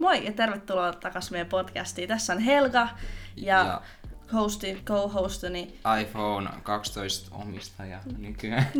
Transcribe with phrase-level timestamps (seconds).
[0.00, 2.08] Moi ja tervetuloa takaisin meidän podcastiin.
[2.08, 2.88] Tässä on Helga
[3.36, 3.80] ja, Ja
[4.32, 5.74] hosti, co-hostini.
[6.00, 8.66] iPhone 12 omistaja nykyään.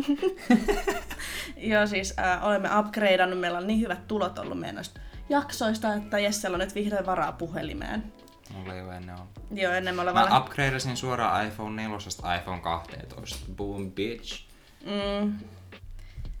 [1.57, 4.99] Ja siis äh, olemme upgradeannut, meillä on niin hyvät tulot ollut meidän noista
[5.29, 8.13] jaksoista, että Jessellä on nyt vihdoin varaa puhelimeen.
[8.53, 9.29] Mulla ei ole ennen ollut.
[9.51, 10.41] Joo, ennen me ollaan Mä vaan...
[10.41, 11.97] upgradeasin suoraan iPhone 4
[12.39, 13.45] iPhone 12.
[13.55, 14.43] Boom bitch.
[14.85, 15.33] Mm,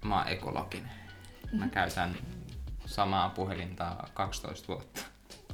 [0.05, 0.91] Mä oon ekologinen.
[1.53, 2.15] Mä käytän
[2.91, 5.01] samaa puhelinta 12 vuotta.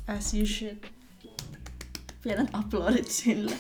[0.08, 0.84] as you should.
[2.24, 3.56] Pienet uploadit sille.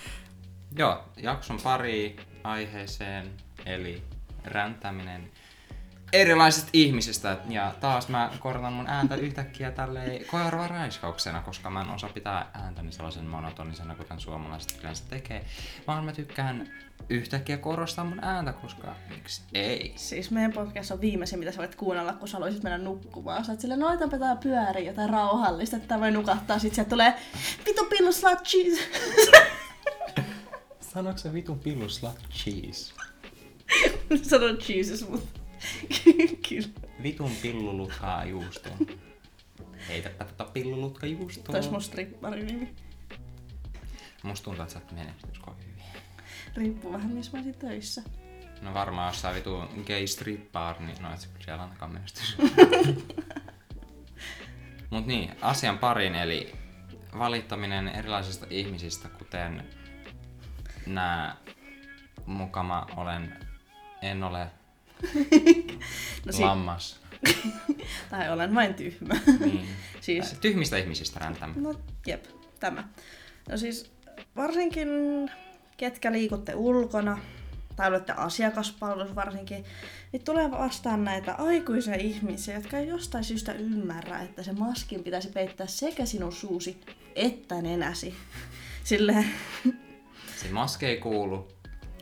[0.78, 3.30] Joo, jakson pari aiheeseen,
[3.66, 4.02] eli
[4.44, 5.30] räntäminen
[6.16, 7.36] erilaisista ihmisistä.
[7.48, 12.92] Ja taas mä korotan mun ääntä yhtäkkiä tälleen korvaraiskauksena, koska mä en osaa pitää ääntäni
[12.92, 15.44] sellaisen monotonisena, kuten suomalaiset yleensä tekee.
[15.86, 16.68] Vaan mä tykkään
[17.08, 19.92] yhtäkkiä korostaa mun ääntä, koska miksi ei?
[19.96, 23.44] Siis meidän podcast on viimeisin, mitä sä voit kuunnella, kun sä haluaisit mennä nukkumaan.
[23.44, 26.58] Sä oot silleen, no laitapa tää pyörii jotain rauhallista, että tää voi nukahtaa.
[26.58, 27.14] Sit sieltä tulee,
[27.66, 28.82] vitu pillu slut cheese.
[30.80, 32.94] Sanoiko se vitun pillu slut cheese?
[34.30, 35.40] Sanon Jesus, mutta
[36.48, 36.68] kyllä.
[37.02, 38.78] Vitun pillulutkaa juustoon.
[39.88, 41.52] Heitäpä tota pillulutka juustoon.
[41.52, 42.74] Tois mun stripparin nimi.
[44.22, 45.84] Musta tuntuu, että sä oot menestys kovin hyvin.
[46.56, 48.02] Riippuu vähän, missä mä olisin töissä.
[48.62, 52.36] No varmaan jossain vitu gay strip bar, niin no et sä siellä ainakaan menestys.
[54.90, 56.54] Mut niin, asian parin, eli
[57.18, 59.64] valittaminen erilaisista ihmisistä, kuten
[60.86, 61.36] nää
[62.26, 63.36] mukama olen,
[64.02, 64.50] en ole
[66.26, 67.00] No si- lammas.
[68.10, 69.14] tai olen vain tyhmä.
[69.40, 69.68] Niin.
[70.00, 71.60] siis, Tyhmistä ihmisistä räntämme.
[71.60, 71.74] no
[72.06, 72.24] jep,
[72.60, 72.88] tämä.
[73.50, 73.90] No siis,
[74.36, 74.88] varsinkin
[75.76, 77.18] ketkä liikutte ulkona,
[77.76, 79.64] tai olette asiakaspalvelussa varsinkin,
[80.12, 85.28] niin tulee vastaan näitä aikuisia ihmisiä, jotka ei jostain syystä ymmärrä, että se maskin pitäisi
[85.28, 86.80] peittää sekä sinun suusi
[87.14, 88.14] että nenäsi.
[88.84, 89.26] Silleen,
[90.36, 91.48] Se maske ei kuulu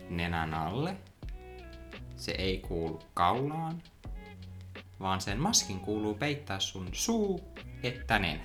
[0.09, 0.95] nenän alle.
[2.15, 3.81] Se ei kuulu kaulaan.
[4.99, 7.41] Vaan sen maskin kuuluu peittää sun suu
[7.83, 8.43] että nenä.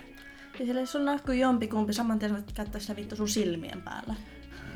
[0.58, 4.14] ja silleen, jos on näkyy jompikumpi, saman tien voit käyttää sitä vittu sun silmien päällä.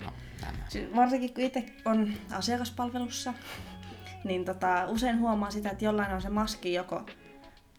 [0.05, 0.59] No, tämä.
[0.69, 3.35] Siis varsinkin kun itse on asiakaspalvelussa,
[4.25, 7.07] niin tota, usein huomaa sitä, että jollain on se maski joko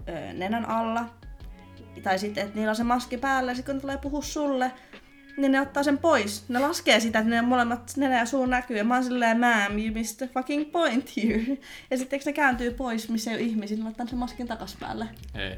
[0.09, 1.05] ö, nenän alla,
[2.03, 4.71] tai sitten, että niillä on se maski päällä, ja sitten kun tulee puhua sulle,
[5.37, 6.49] niin ne ottaa sen pois.
[6.49, 9.71] Ne laskee sitä, että ne molemmat nenä ja suu näkyy, ja mä oon silleen, ma'am,
[9.85, 11.57] you missed the fucking point here.
[11.91, 15.07] Ja sitten ne kääntyy pois, missä ei ole ihmisiä, niin laittaa sen maskin takas päälle.
[15.35, 15.55] Ei.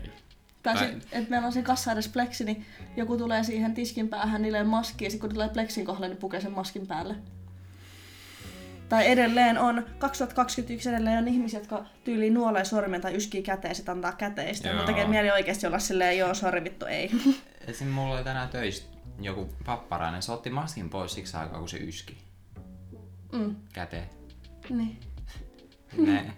[0.64, 2.66] Tai, Tai- sit, että meillä on siinä kassa edes pleksi, niin
[2.98, 6.42] joku tulee siihen tiskin päähän, niille maski, ja sitten kun tulee pleksin kohdalle, niin pukee
[6.42, 7.16] sen maskin päälle.
[8.90, 13.76] Tai edelleen on, 2021 edelleen on ihmisiä, jotka tyyliin nuolee sormen tai yskii käteen ja
[13.76, 14.68] sit antaa käteistä.
[14.68, 14.86] Mun Joo.
[14.86, 17.12] tekee mieli oikeasti olla silleen, joo, sori vittu, ei.
[17.68, 17.88] Esim.
[17.88, 18.84] mulla oli tänään töissä
[19.20, 20.22] joku papparainen.
[20.22, 22.18] Se otti maskin pois siksi aikaa, kun se yski
[23.34, 24.10] Mm, käteen.
[24.70, 25.00] niin.
[25.98, 26.34] Ne.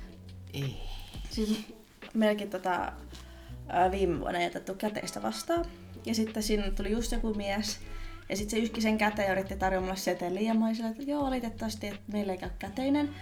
[0.54, 0.82] ei.
[1.30, 1.74] Siis
[2.14, 2.92] meilläkin tota,
[3.90, 5.64] viime vuonna ei jätetty käteistä vastaan.
[6.06, 7.80] Ja sitten sinne tuli just joku mies.
[8.28, 10.40] Ja sitten se yski sen käteen ja yritti tarjoa mulle seteliä.
[10.40, 13.14] Ja mä olin että joo, valitettavasti, että meillä ei käy käteinen.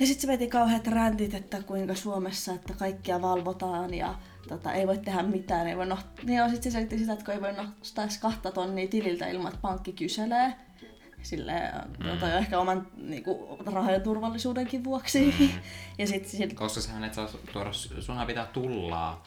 [0.00, 4.14] Ja sitten se veti kauheat räntit, että kuinka Suomessa, että kaikkia valvotaan ja
[4.48, 5.66] tota, ei voi tehdä mitään.
[5.66, 5.98] Ei voi no...
[6.22, 9.26] Niin joo, sitten se selitti sitä, että kun ei voi nostaa edes kahta tonnia tililtä
[9.28, 10.54] ilman, että pankki kyselee.
[11.22, 12.18] Silleen, mm.
[12.20, 15.34] toi on ehkä oman niinku, rahojen turvallisuudenkin vuoksi.
[15.40, 15.48] Mm.
[15.98, 19.22] ja sitten sit, Koska sähän et saa tuoda, sunhan pitää tullaa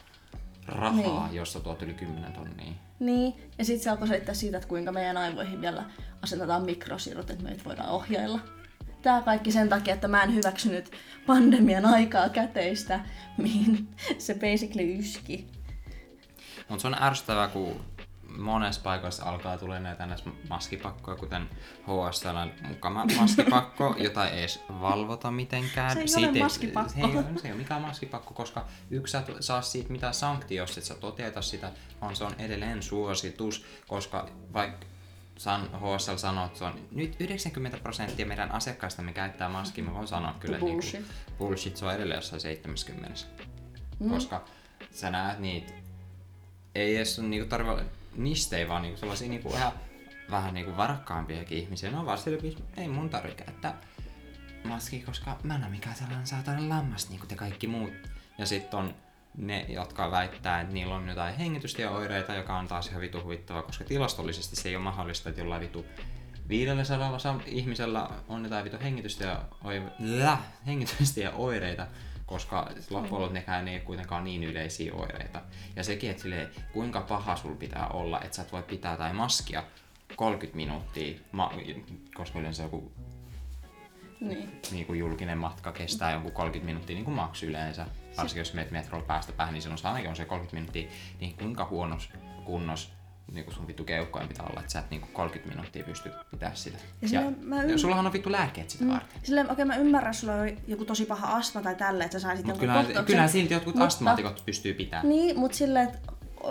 [0.66, 1.22] rahaa, Niin.
[1.22, 1.34] niin.
[1.34, 2.72] josta tuot yli 10 tonnia.
[2.98, 5.84] Niin, ja sitten se alkoi selittää siitä, että kuinka meidän aivoihin vielä
[6.22, 8.40] asennetaan mikrosirut, että meitä voidaan ohjailla.
[9.06, 10.90] Tämä kaikki sen takia, että mä en hyväksynyt
[11.26, 13.00] pandemian aikaa käteistä,
[13.36, 15.46] mihin se basically yski.
[16.68, 17.84] Mutta se on ärsyttävää, kun
[18.38, 20.08] monessa paikoissa alkaa tulla näitä
[20.48, 21.48] maskipakkoja, kuten
[21.82, 25.92] HSL mukama maskipakko, jota ei edes valvota mitenkään.
[25.92, 26.92] Se ei Siitä ole maskipakko.
[26.92, 30.88] Se ei, se ei ole mikään maskipakko, koska yksi sä saa siitä mitään sanktiosta, että
[30.88, 34.86] sä toteuta sitä, vaan se on edelleen suositus, koska vaikka
[35.36, 40.08] San, HSL sanoo, että se on nyt 90 prosenttia meidän asiakkaistamme käyttää maskia, mä voin
[40.08, 40.92] sanoa kyllä, että Bullshit.
[40.92, 43.14] Niinku, bullshit, se on edelleen jossain 70.
[43.98, 44.10] Mm.
[44.10, 44.44] Koska
[44.90, 45.72] sä näet niitä
[46.74, 47.82] ei edes sun niinku tarvi olla,
[48.16, 49.72] niistä ei vaan niinku sellaisia niinku vähän,
[50.30, 51.90] vähän niinku varakkaampiakin ihmisiä.
[51.90, 53.80] Ne on vaan sille, että ei mun tarvi käyttää
[54.64, 57.92] maskia, koska mä en oo mikään sellainen saatana lammas niinku te kaikki muut.
[58.38, 58.94] Ja sitten on
[59.36, 63.84] ne, jotka väittää, että niillä on jotain hengitystieoireita, joka on taas ihan vitu huvittavaa, koska
[63.84, 65.86] tilastollisesti se ei ole mahdollista, että jollain vitu
[66.48, 68.76] 500 ihmisellä on jotain vitu
[70.66, 71.86] hengitystieoireita,
[72.26, 75.42] koska loppujen lopuksi nekään ei kuitenkaan niin yleisiä oireita.
[75.76, 79.12] Ja sekin, että silleen, kuinka paha sul pitää olla, että sä et voi pitää tai
[79.12, 79.62] maskia
[80.16, 81.52] 30 minuuttia, ma-
[82.14, 82.92] koska yleensä joku
[84.20, 84.60] Niin.
[84.70, 87.86] niin kuin julkinen matka kestää jonkun 30 minuuttia niin kuin maks yleensä.
[88.16, 90.98] Varsinkin jos meet metrolla päästä päähän, niin silloin se ainakin on se 30 minuuttia.
[91.20, 92.10] Niin kuinka huonos
[92.44, 92.92] kunnos
[93.32, 96.10] niin kuin sun vittu keuhkojen pitää olla, että sä et niin kuin 30 minuuttia pysty
[96.30, 96.78] pitää sitä.
[97.02, 99.20] Ja silleen mä ja ymm- sullahan on vittu lääkkeet sitä varten.
[99.22, 102.22] Silleen, okei, mä ymmärrän, että sulla on joku tosi paha astma tai tälle, että sä
[102.22, 103.06] saisit jonkun kyllähän, kohtauksen.
[103.06, 105.08] kyllähän silti jotkut Mutta- astmaatikot pystyy pitämään.
[105.08, 105.98] Niin, mutta silleen, että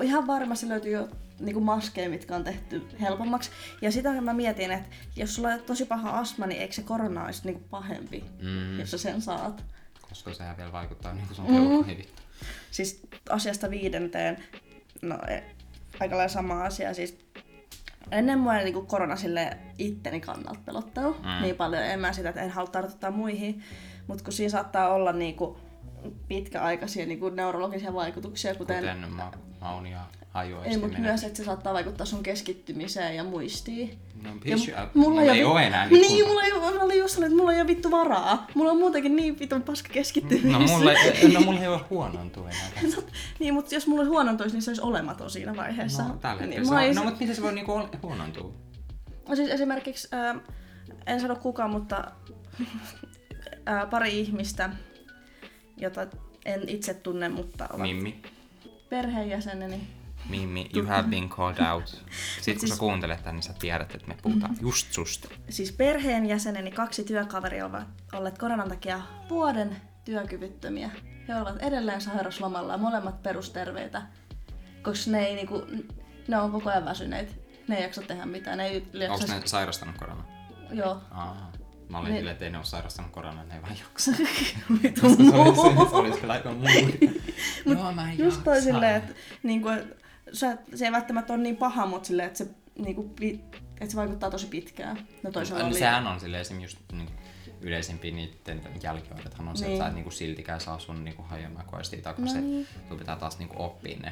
[0.02, 1.08] ihan varmasti löytyy jo
[1.40, 3.50] niinku maskeja, mitkä on tehty helpommaksi.
[3.82, 7.26] Ja sitä mä mietin, että jos sulla on tosi paha astma, niin eikö se korona
[7.26, 9.64] olisi niinku pahempi, Mm, jos sä sen saat.
[10.10, 12.22] koska sehän vielä vaikuttaa niin kuin sun vittu.
[12.72, 14.44] Siis asiasta viidenteen,
[15.02, 15.44] no e,
[16.00, 16.94] aika lailla sama asia.
[16.94, 17.18] Siis
[18.12, 21.30] ennen mua niinku korona sille itteni kannalta pelottelu Mm.
[21.30, 21.42] mm.
[21.42, 21.84] niin paljon.
[21.84, 23.64] En mä sitä, että en halua tartuttaa muihin.
[24.08, 25.58] Mutta kun siinä saattaa olla niinku
[26.28, 29.88] pitkäaikaisia niinku neurologisia vaikutuksia, kuten, kuten ma- maun
[30.44, 33.98] ja ei, mutta myös, että se saattaa vaikuttaa sun keskittymiseen ja muistiin.
[34.24, 37.00] No, Ja pissy, mu- mulla ei, vi- ole enää Niin, vittu- mulla ei, mä olin
[37.00, 38.48] just sanonut, että mulla ei ole vittu varaa.
[38.56, 40.44] Mulla on muutenkin niin vitun paska keskittymis.
[40.44, 42.94] No mulla, ei, no mulla ei ole huonontua enää.
[43.40, 46.04] niin, mutta jos mulla huonontuisi, niin se olisi olematon siinä vaiheessa.
[46.08, 46.68] No, tällä niin, hetkellä.
[46.68, 48.54] se on- olisin- No, mutta miten se voi niinku huonontua?
[49.30, 50.36] No siis esimerkiksi, ää,
[51.08, 52.12] en sano kuka, mutta
[53.66, 54.70] ää, pari ihmistä,
[55.78, 56.08] jota
[56.46, 58.22] en itse tunne, mutta ovat Mimmi.
[58.90, 59.88] perheenjäseneni.
[60.30, 61.86] Mimmi, you have been called out.
[61.88, 62.04] Sitten
[62.54, 65.28] kun Siis- sä kuuntelet tän, niin sä tiedät, että me puhutaan just susta.
[65.50, 69.76] Siis perheenjäseneni kaksi työkaveria ovat olleet koronan takia vuoden
[70.06, 70.92] työkyvyttömiä.
[71.28, 74.02] He ovat edelleen sairaslomalla ja molemmat perusterveitä,
[74.82, 75.66] koska ne ei niinku,
[76.28, 77.40] ne on koko ajan väsyneet.
[77.68, 78.58] Ne ei jaksa tehdä mitään.
[78.58, 79.36] Ne ei Onko jaksa...
[79.40, 80.26] ne sairastanut koronaa?
[80.72, 81.02] Joo.
[81.12, 81.52] Aa,
[81.90, 84.12] mä olin Ne- silleen, että ei ne ole sairastanut koronaa, ne ei vaan jaksa.
[84.84, 85.90] Vitu se, oli, se, muu.
[85.90, 87.22] se oli kyllä aika moodi.
[87.66, 89.14] Joo, mä en Just toi silleen, että
[89.44, 92.48] niinku, et sä, se ei välttämättä ole niin paha, mutta silleen, että se,
[92.80, 93.40] niinku, pi,
[93.82, 95.08] että se vaikuttaa tosi pitkään.
[95.24, 95.80] No toisaalta No, oli...
[95.80, 96.62] sehän on silleen esim.
[96.62, 97.10] just niin
[97.62, 99.82] yleisimpiä niiden jälkioireethan on se, että Niin.
[99.82, 102.42] sä et niinku siltikään saa sun niinku hajomakoistia takaisin.
[102.42, 102.68] No niin.
[102.90, 104.12] Sun pitää taas niinku oppia ne.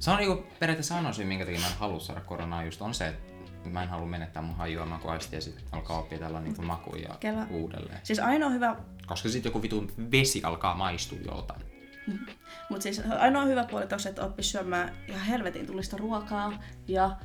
[0.00, 2.94] Se on niinku periaatteessa ainoa syy, minkä takia mä en halua saada koronaa, just on
[2.94, 7.14] se, että mä en halua menettää mun hajuamakoistia ja sitten alkaa oppia tällä niinku makuja
[7.20, 7.46] Kela.
[7.50, 8.00] uudelleen.
[8.02, 11.60] Siis ainoa hyvä, Koska sitten joku vitun vesi alkaa maistua joltain.
[12.70, 17.16] mutta siis ainoa hyvä puoli tossa, että oppis syömään ihan helvetin tulista ruokaa ja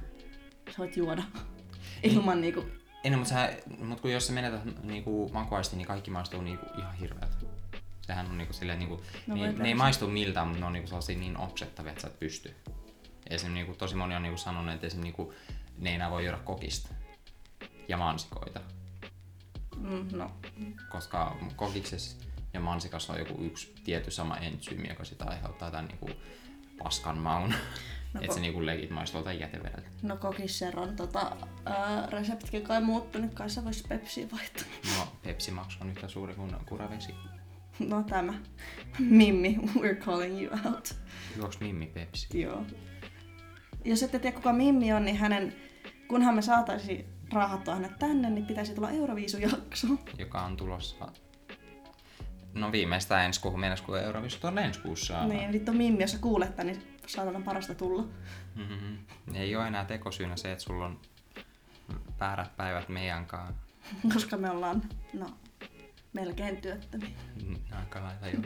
[0.69, 1.24] sä voit juoda
[2.03, 2.65] ilman niinku...
[3.03, 3.35] Ei, no, mutta,
[3.80, 7.35] mut kun jos sä menetät niinku makuaisti, niin kaikki maistuu niinku ihan hirveältä.
[8.01, 10.88] Sehän on niinku silleen, niinku, No niin, ne ei maistu miltään, mutta ne on niinku
[10.88, 12.56] sellaisia niin oksettavia, että sä et pysty.
[13.30, 13.53] Esim.
[13.53, 14.97] Niinku, tosi moni on niinku sanonut, että.
[14.97, 15.33] Niinku,
[15.77, 16.89] ne ei enää voi juoda kokista
[17.88, 18.62] ja mansikoita,
[19.77, 20.31] Mm, no,
[20.89, 22.18] koska kokiksessa
[22.54, 26.10] ja mansikassa on joku yksi tietty sama entsyymi, joka sitä aiheuttaa tämän niinku
[26.84, 27.50] paskan maun.
[28.14, 29.90] No että ko- se niinku legit maistuu jotain jätevedeltä.
[30.02, 31.36] no kokisseron tota,
[31.66, 34.64] ää, reseptikin kai muuttunut, kai sä vois Pepsiä vaihtaa.
[34.98, 37.16] No, Pepsi Max on yhtä suuri kuin kuravesi.
[37.80, 38.34] No tämä.
[39.00, 40.96] Mimmi, we're calling you out.
[41.38, 42.42] Juoks Mimmi Pepsi?
[42.42, 42.66] Joo.
[43.86, 45.56] Jos ette tiedä kuka Mimmi on, niin hänen,
[46.08, 49.88] kunhan me saataisiin raahattua hänet tänne, niin pitäisi tulla Euroviisujakso.
[50.18, 51.12] joka on tulossa
[52.54, 55.28] No viimeistään ensi kuuhun mennessä, kun Euroviisut on ensi kuussa.
[55.28, 58.04] Niin, vittu Mimmi, jos sä kuulet tän, niin saatana parasta tulla.
[58.56, 58.98] Mm-hmm.
[59.36, 61.00] Ei ole enää tekosyynä se, että sulla on
[62.19, 63.54] väärät päivät meidän kanssa.
[64.14, 64.81] Koska me ollaan,
[65.14, 65.30] no,
[66.14, 67.10] melkein työttömiä.
[67.48, 68.40] Mm, Aika lailla jo.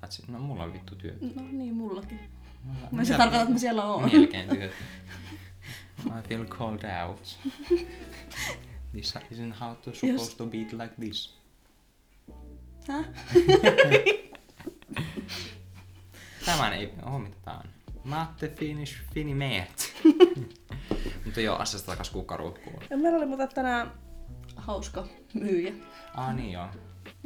[0.00, 1.16] Patsi, No mulla on vittu työ.
[1.34, 2.20] No niin, mullakin.
[2.62, 4.10] Mulla- No se tarkoittaa, että mä siellä oon.
[4.12, 4.72] Melkein työt.
[6.06, 7.38] I feel called out.
[8.92, 11.43] This isn't how to supposed to be like this.
[12.88, 13.04] Häh?
[16.46, 17.70] Tämän ei oo mitä tää on.
[18.04, 19.94] Matte Finish Finimeet.
[21.24, 22.82] Mutta joo, asiasta takas kukkaruukkuun.
[22.90, 23.92] Ja meillä oli muuten tänään
[24.56, 25.72] hauska myyjä.
[26.14, 26.66] Ah niin joo.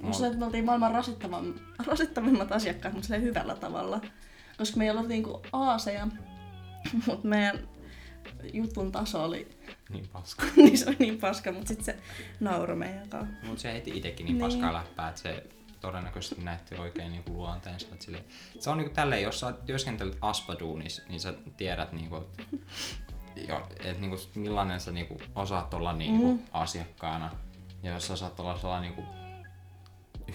[0.03, 4.01] Musta että me oltiin maailman rasittavam- rasittavimmat asiakkaat, mutta hyvällä tavalla.
[4.59, 6.07] Koska me ei ollut niinku aaseja,
[7.07, 7.69] mutta meidän
[8.53, 9.49] jutun taso oli,
[9.91, 10.47] Niin paska.
[10.57, 11.97] niin se oli niin paska, mutta sitten se
[12.41, 13.35] nauroi meidän kanssa.
[13.47, 14.47] Mutta se heti itekin niin Niin.
[14.47, 15.47] paskaa läppää, että se
[15.81, 17.87] todennäköisesti näytti oikein niinku luonteensa.
[17.93, 18.25] Et sille,
[18.61, 22.43] se on niinku tälleen, jos sä työskentelet aspaduunis, niin sä tiedät niinku, että
[23.49, 26.39] jo, et niinku, millainen sä niinku osaat olla niinku Mm.
[26.53, 27.31] asiakkaana.
[27.83, 29.13] Ja jos sä osaat olla sellainen niinku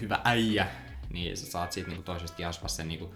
[0.01, 0.67] hyvä äijä,
[1.09, 3.15] niin sä saat siitä niinku toisesta asvasta sen, niinku,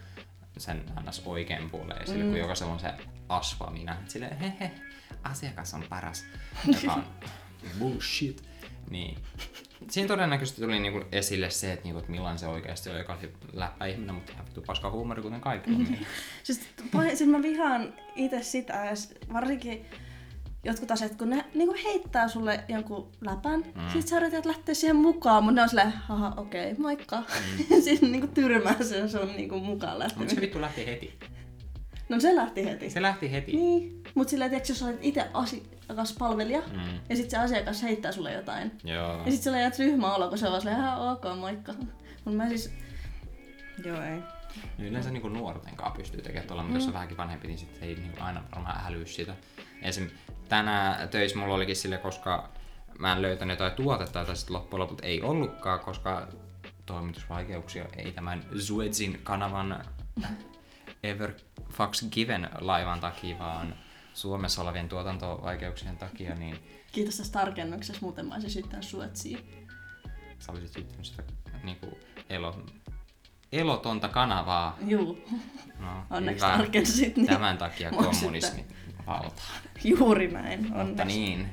[0.60, 1.22] sen ns.
[1.26, 2.08] oikean puoleen.
[2.08, 2.30] Sille, Mm.
[2.30, 2.94] kun jokaisella on se
[3.30, 3.98] asva minä.
[4.08, 4.72] Silleen, he he,
[5.24, 6.26] asiakas on paras.
[6.82, 7.04] Joka on
[7.80, 8.44] bullshit.
[8.90, 9.18] Niin.
[9.90, 13.34] Siinä todennäköisesti tuli niinku esille se, että, niinku, että millainen se oikeasti on, joka oli
[13.54, 15.78] läppä ihminen, mutta ihan vittu paska huumori, kuten kaikki on.
[15.78, 16.06] Mm-hmm.
[16.44, 16.62] Siis,
[16.96, 18.84] pah- siis mä vihaan itse sitä,
[19.34, 19.86] varsinkin
[20.68, 23.90] jotkut asiat, kun ne niinku heittää sulle jonkun läpän, mm.
[23.94, 27.18] sit sä yrität lähteä siihen mukaan, mutta ne on silleen, haha, okei, okay, moikka.
[27.18, 27.82] Mm.
[27.82, 30.42] Sitten niinku tyrmää sen sun niinku mukaan Mutta se lähteminen.
[30.42, 31.14] vittu lähti heti.
[32.10, 32.90] No se lähti heti.
[32.90, 33.56] Se lähti heti.
[33.56, 37.00] Niin, mutta silleen, tiiäks, jos olet itse asiakaspalvelija, Mm.
[37.10, 39.18] ja sitten se asiakas heittää sulle jotain, Joo.
[39.26, 41.74] ja sitten sä jäät ryhmä olo, kun se on vaan silleen, ok, moikka.
[42.26, 42.72] Mut mä siis...
[43.86, 44.20] Joo, ei.
[44.78, 47.84] Niin Yleensä niin nuorten kanssa pystyy tekemään tuolla, mutta jos on vähänkin vanhempi, niin sitten
[47.84, 49.36] ei niin aina varmaan älyy sitä.
[49.82, 50.10] Esim.
[50.50, 52.50] tänään töissä mulla olikin sille, koska
[53.00, 56.28] mä en löytänyt jotain tuotetta, tai sitten loppujen lopulta ei ollutkaan, koska
[56.86, 59.86] toimitusvaikeuksia ei tämän Suezin kanavan
[61.04, 61.34] Ever
[61.74, 63.76] Fox Given laivan takia, vaan
[64.14, 66.60] Suomessa olevien tuotantovaikeuksien takia, niin
[66.92, 69.68] Kiitos tästä tarkennuksesta, muuten mä olisin syyttänyt Suetsiin.
[70.40, 71.24] sä olisit syyttänyt sitä
[71.64, 71.96] niin kuin
[72.30, 72.62] elo,
[73.60, 74.78] elotonta kanavaa.
[74.88, 75.24] Juu,
[75.80, 75.88] No,
[76.18, 76.58] onneksi hyvä.
[76.58, 77.18] tarkensit.
[77.18, 77.28] Niin.
[77.28, 78.66] Tämän takia kommunismi
[79.08, 79.46] valtaa.
[79.84, 81.06] Juuri näin, Mutta onneksi.
[81.20, 81.50] niin,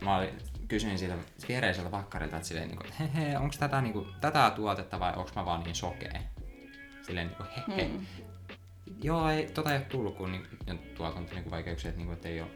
[0.00, 0.28] mä olin,
[0.68, 1.14] kysyin siitä
[1.48, 5.30] viereiseltä vakkarilta, että silleen, niin että hehe, onko tätä, niin kuin, tätä tuotetta vai onko
[5.36, 6.20] mä vaan niin sokea?
[7.02, 7.88] Silleen niin kuin, hehe.
[7.88, 8.06] Mm.
[9.02, 12.14] Joo, ei, tota ei ole tullut, kun niin, on tuotanto niin vaikeuksia, että, niin kuin,
[12.16, 12.50] että ei ole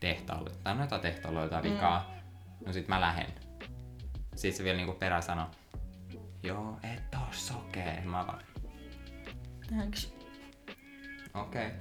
[0.00, 0.50] tehtaalle.
[0.64, 1.70] Tai no jotain tehtaalla jotain Mm.
[1.72, 2.10] vikaa.
[2.66, 3.26] No sit mä lähen.
[4.36, 5.46] Sitten se vielä niin perä sanoi,
[6.42, 8.02] joo, et oo sokea.
[8.04, 8.42] Mä vaan,
[9.68, 10.12] Thanks.
[11.34, 11.66] Okei.
[11.66, 11.78] Okay.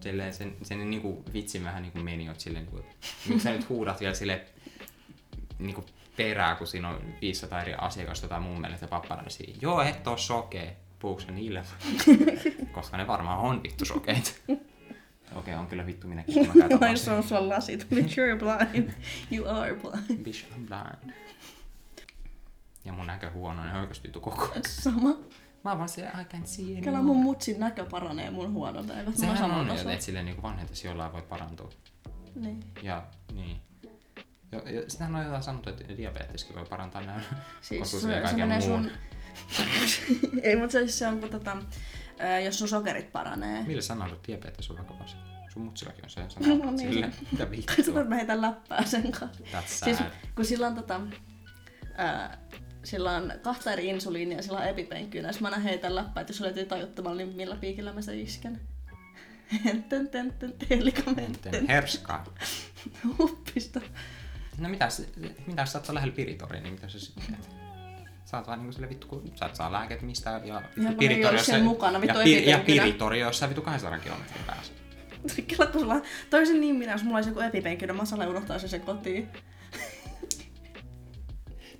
[0.00, 2.88] Silleen sen, sen niinku vitsin vähän niinku meni, että silleen niinku,
[3.28, 4.44] miksi sä nyt huudat vielä sille
[5.58, 5.84] niinku
[6.16, 9.54] perää, kun siinä on 500 eri asiakasta tai mun mielestä papparaisia.
[9.60, 10.76] Joo, et oo sokee.
[10.98, 11.64] Puhuuko se niille?
[12.72, 14.30] Koska ne varmaan on vittu sokeita.
[14.48, 14.58] Okei,
[15.36, 17.86] okay, on kyllä vittu minäkin, kun mä käytän se on sulla lasit.
[17.94, 18.90] Bitch, you're blind.
[19.32, 20.24] You are blind.
[20.24, 21.14] Bitch, I'm blind.
[22.86, 24.62] Ja mun näkö huono, niin oikeasti koko ajan.
[24.68, 25.16] Sama.
[25.64, 27.02] Mä vaan se, I can't see anymore.
[27.02, 28.92] mun mutsin näkö paranee mun huonolta.
[29.14, 31.70] Sehän on, samalla että et silleen niinku vanhetessa jollain voi parantua.
[32.34, 32.64] Niin.
[32.82, 33.60] Ja niin.
[34.52, 37.22] Ja, ja sitähän on jotain sanottu, että diabeteskin voi parantaa näin.
[37.60, 38.90] Siis se, se kaiken menee muun.
[39.56, 40.40] sun...
[40.42, 41.56] Ei, mutta se, siis se on, kun tota,
[42.44, 43.62] jos sun sokerit paranee.
[43.62, 45.16] Millä sanalla kun diabetes on vakavasti?
[45.52, 46.70] Sun mutsillakin on se No sana.
[46.70, 46.78] niin.
[46.92, 47.74] Sille, mitä vittua.
[47.78, 49.44] että mä heitän läppää sen kanssa.
[49.44, 50.10] That's Siis sad.
[50.34, 51.00] kun sillä on tota,
[51.96, 52.38] ää,
[52.86, 55.28] sillä on kahta eri insuliinia ja sillä on epipenkkynä.
[55.28, 58.60] Jos mä aina heitän läppää, että jos olet tajuttamalla, niin millä piikillä mä sen isken.
[59.88, 60.08] Tän
[60.68, 61.52] teelikamenten.
[61.52, 62.24] Miten herskaa.
[63.18, 63.80] Huppista.
[64.58, 64.88] No mitä,
[65.46, 67.48] mitä sä oot lähellä piritoriin, niin mitä sä sitten teet?
[68.24, 70.90] Sä oot vaan niinku sille vittu, kun sä et saa lääket mistään ja, kun ne
[70.90, 72.84] ei Piritori, ole jos siellä se- mukana, vittu ja, pi- ja
[73.48, 74.72] vittu 200 kilometrin päässä.
[75.46, 78.80] Kela, kun sulla toisin niin minä, jos mulla olisi joku epipenkkynä, mä sale unohtaisin sen
[78.80, 79.28] kotiin.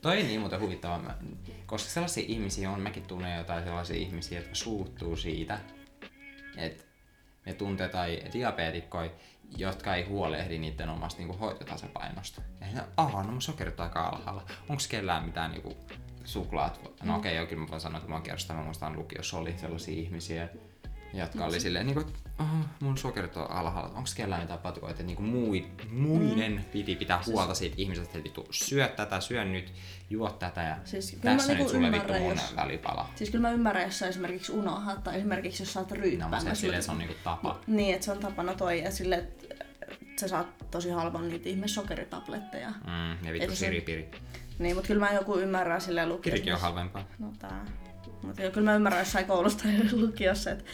[0.06, 1.18] Toi ei niin muuten huvittavaa, mä-
[1.66, 5.58] koska sellaisia ihmisiä on, mäkin tunnen jotain sellaisia ihmisiä, jotka suuttuu siitä,
[6.56, 6.84] että
[7.46, 9.10] ne tuntee tai diabeetikkoja,
[9.56, 12.42] jotka ei huolehdi niiden omasta niinku hoitotasapainosta.
[12.60, 14.42] Ja ne, aha, no mun sokerit on aika alhaalla.
[14.68, 15.76] Onko kellään mitään niinku
[16.24, 16.80] suklaat?
[17.02, 19.58] No okei, okay, kyllä mä voin sanoa, että mä oon kerrostanut, mä muistan lukiossa oli
[19.58, 20.48] sellaisia ihmisiä,
[21.14, 23.88] jotka oli silleen, niinku, että aha, mun sokerit on alhaalla.
[23.88, 24.90] Onko kellään mitään patukoita?
[24.92, 29.72] Että niinku mui, muiden piti pitää huolta siitä ihmisestä, että vittu syö tätä, syö nyt,
[30.10, 33.08] juo tätä ja Siis tässä nyt niinku sulle vittu mun jos- välipala.
[33.14, 36.44] Siis kyllä mä ymmärrän, jos sä esimerkiksi unohdat, tai esimerkiksi jos sä oot No, ryyppäämässä.
[36.44, 37.60] mutta se, silleen, se on niinku tapa.
[37.66, 39.64] Niin, että se on tapana toi, ja sille, että
[40.20, 42.68] sä saat tosi halvan niitä ihme sokeritabletteja.
[42.68, 44.10] Mm, ja vittu siripiri.
[44.58, 46.30] Niin, mutta kyllä mä joku ymmärrän silleen lukiossa.
[46.30, 47.04] Kirikin on halvempaa.
[47.18, 47.64] No tää.
[48.22, 50.64] Mutta kyllä mä ymmärrän jossain koulusta ja lukiossa, että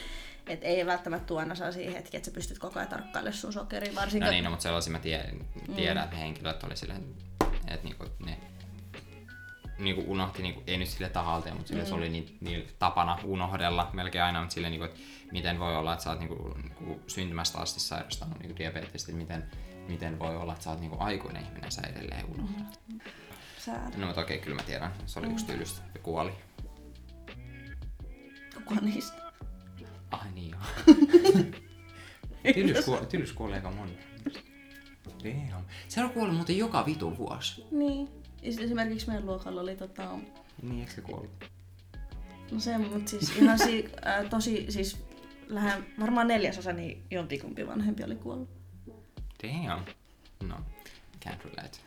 [0.47, 3.95] et ei välttämättä tuo aina sellaisia hetkiä, että sä pystyt koko ajan tarkkailemaan sun sokeria,
[3.95, 4.25] varsinkin.
[4.25, 5.45] No niin, no, mutta sellaisia mä tiedän,
[5.75, 7.15] tiedän että ne henkilöt oli silleen,
[7.67, 8.37] että niinku, ne
[9.79, 13.89] niinku unohti, niinku, ei nyt sille tahalteen, mutta sille se oli niin, niin, tapana unohdella
[13.93, 14.99] melkein aina, mutta sille, niinku, että
[15.31, 19.51] miten voi olla, että sä oot niinku, niinku syntymästä asti sairastanut niinku diabetesta, että miten,
[19.87, 22.79] miten voi olla, että sä oot niinku aikuinen ihminen, sä edelleen unohdat.
[23.57, 23.91] Sää.
[23.97, 26.31] No mutta okei, kyllä mä tiedän, se oli yksi tylystä ja kuoli.
[28.53, 29.32] Kuka niistä?
[30.13, 30.95] Ai niin joo.
[32.53, 33.97] Tylys, kuoli, tylys kuolee aika moni.
[35.23, 35.65] Damn.
[35.87, 37.65] Se on kuollut muuten joka vitun vuosi.
[37.71, 38.09] Niin.
[38.41, 40.09] Esimerkiksi meidän luokalla oli tota,
[40.61, 41.31] Niin, eikö se kuollut?
[42.51, 44.97] no se, mutta siis ihan si, äh, tosi, siis
[45.47, 48.49] lähen, varmaan neljäsosa niin jompikumpi vanhempi oli kuollut.
[49.43, 49.85] Damn.
[50.43, 50.55] No,
[51.25, 51.77] can't relate.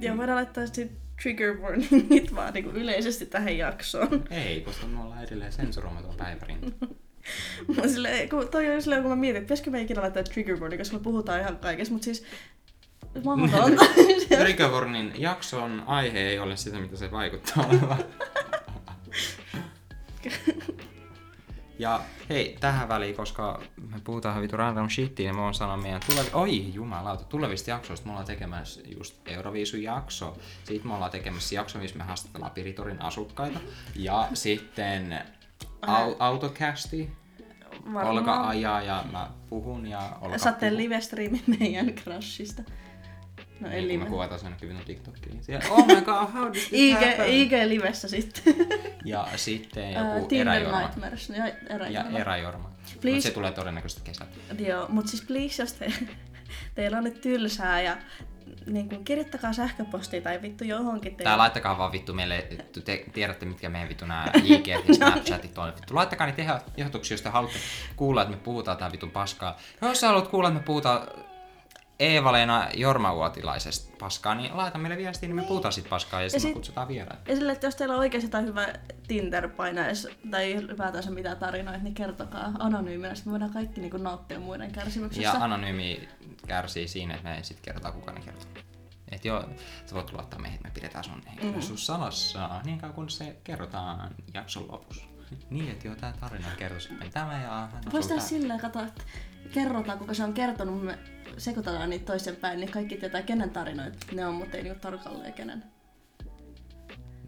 [0.00, 0.90] Ja voidaan laittaa sitten
[1.22, 4.24] trigger warningit vaan niinku yleisesti tähän jaksoon.
[4.30, 6.74] Ei, koska me ollaan edelleen sensuroimaton päivärin.
[7.76, 10.60] Mä silleen, kun toi on silleen, kun mä mietin, että pitäisikö me ikinä laittaa trigger
[10.60, 12.24] warning, koska me puhutaan ihan kaikesta, mutta siis
[13.24, 13.84] mahdotonta.
[14.42, 17.98] Trigger warning jakson aihe ei ole sitä, mitä se vaikuttaa olevan.
[21.78, 26.00] Ja hei, tähän väliin, koska me puhutaan vitu random shittiin, niin mä voin sanoa meidän
[26.06, 26.30] tulevi...
[26.32, 30.38] Oi, jumalauta, tulevista jaksoista me ollaan tekemässä just Euroviisun jakso.
[30.64, 33.60] Sitten me ollaan tekemässä jakso, missä me haastatellaan Piritorin asukkaita.
[33.96, 35.18] Ja sitten
[35.86, 37.12] au- autocasti.
[38.04, 42.62] Olka ajaa ja mä puhun ja Olka Saatte live-striimin meidän Crushista.
[43.60, 44.04] No ei Niin, kun live.
[44.04, 45.44] me kuvataan sen ainakin minun TikTokiin.
[45.44, 47.26] Siellä, oh my god, how did this IG, happen?
[47.28, 48.42] IG-livessä sitten.
[49.04, 50.80] Ja sitten joku Tinder eräjorma.
[50.80, 51.28] Nightmares.
[51.28, 52.18] Ja Ja eräjorma.
[52.18, 52.68] eräjorma.
[52.68, 53.20] Mutta Please.
[53.20, 54.32] se tulee todennäköisesti kesällä.
[54.58, 55.92] Joo, mutta siis please, jos te,
[56.74, 57.96] teillä on nyt tylsää ja
[58.66, 61.16] niin kuin, kirjoittakaa sähköpostia tai vittu johonkin.
[61.16, 65.58] Tää laittakaa vaan vittu meille, että te tiedätte mitkä meidän vittu nää IG ja Snapchatit
[65.58, 65.72] on.
[65.76, 67.58] Vittu, laittakaa niitä ehdotuksia, jos te haluatte
[67.96, 69.56] kuulla, että me puhutaan tää vitun paskaa.
[69.82, 71.08] Jos sä haluat kuulla, että me puhutaan
[72.04, 76.52] Eeva-Leena Jorma-Uotilaisesta paskaa, niin laita meille viestiä, niin me puhutaan sit paskaa ja sitten sit-
[76.54, 77.18] kutsutaan vieraan.
[77.28, 78.66] Ja sille, että jos teillä on oikeasti jotain hyvä
[79.08, 84.40] tinder painais tai ylipäätänsä mitään tarinoita, niin kertokaa anonyyminä, sitten me voidaan kaikki niin nauttia
[84.40, 85.38] muiden kärsimyksestä.
[85.38, 86.08] Ja anonyymi
[86.46, 88.62] kärsii siinä, että me ei sit kerrotaan kuka ne kertoo.
[89.12, 89.44] Et joo,
[89.86, 94.14] sä voit luottaa meihin, että me pidetään sun henkilöllisyys salassa niin kauan kun se kerrotaan
[94.34, 95.04] jakson lopussa.
[95.50, 98.80] Niin, että joo, tää tarina kertoo sitten tämä ja hän Voisi asuu tehdä silleen, kato,
[98.82, 99.02] että
[99.52, 100.98] kerrotaan, kuka se on kertonut, me
[101.38, 105.64] sekoitetaan niitä toisenpäin, niin kaikki tietää, kenen tarinoita ne on, mutta ei niinku tarkalleen kenen.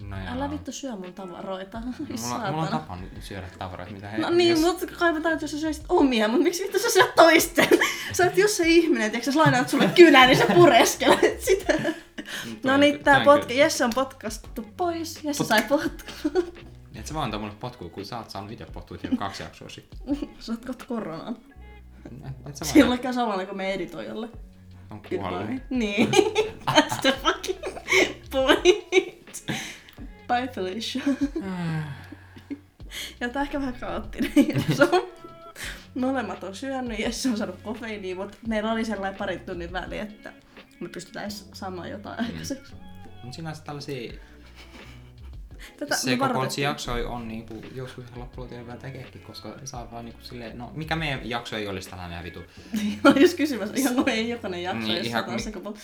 [0.02, 0.28] No joo.
[0.34, 1.80] Älä vittu syö mun tavaroita.
[1.80, 4.18] Mulla, mulla on tapa nyt syödä tavaroita, mitä he...
[4.18, 7.14] No niin, jos- mutta kaivetaan, että jos sä söisit omia, mutta miksi vittu sä syöt
[7.14, 7.68] toisten?
[8.12, 11.72] Sä oot jos se ihminen, että sä lainaat sulle kynän, niin sä pureskelet sitä.
[12.64, 16.66] No niin, tää kyllä- Jesse on potkastettu pois, Jesse sai potkut.
[16.98, 19.68] Et sä vaan antaa mulle potkua, kun sä oot saanut itse potkua jo kaksi jaksoa
[19.68, 19.98] sitten.
[20.40, 21.36] Sä oot kohta koronaan.
[22.46, 24.28] Et sä vaan Silloin käy samalla kuin me editoijalle.
[24.90, 25.50] on kuollut.
[25.70, 26.08] Niin.
[26.70, 27.58] That's the fucking
[28.30, 29.44] point.
[30.28, 31.02] Bye Felicia.
[33.20, 35.08] ja tää ehkä vähän kaoottinen jakso.
[35.94, 40.32] Molemmat on syönyt, Jesse on saanut kofeiiniä, mutta meillä oli sellainen parin tunnin väli, että
[40.80, 42.74] me pystytään saamaan jotain aikaiseksi.
[43.24, 44.12] Mut sinänsä tällaisia
[45.76, 50.20] Tätä se koko jakso on niinku, joskus ihan loppuun vielä tekeekin, koska saa vaan niinku
[50.22, 52.40] silleen, no mikä meidän jakso ei olisi tällainen vitu.
[53.04, 55.74] Mä just kysymässä, ihan kuin ei jokainen jakso, Niin, niin, jos ihan kuin- se koko...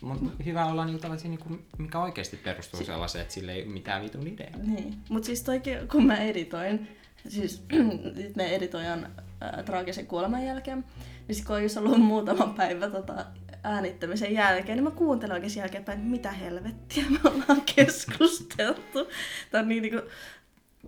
[0.00, 4.02] Mut hyvä olla niinku tällaisia, niinku, mikä oikeasti perustuu sellaiseen, että sille ei ole mitään
[4.02, 4.58] vitun ideaa.
[4.62, 6.88] Niin, mutta siis toikin, kun mä editoin,
[7.28, 9.08] siis nyt me editoijan
[9.40, 10.84] ää, traagisen kuoleman jälkeen,
[11.28, 13.26] niin kun on just ollut muutama päivä tota,
[13.68, 19.08] äänittämisen jälkeen, niin mä kuuntelen oikein jälkeenpäin, että mitä helvettiä me ollaan keskusteltu.
[19.50, 20.04] Tämä on niin Te edes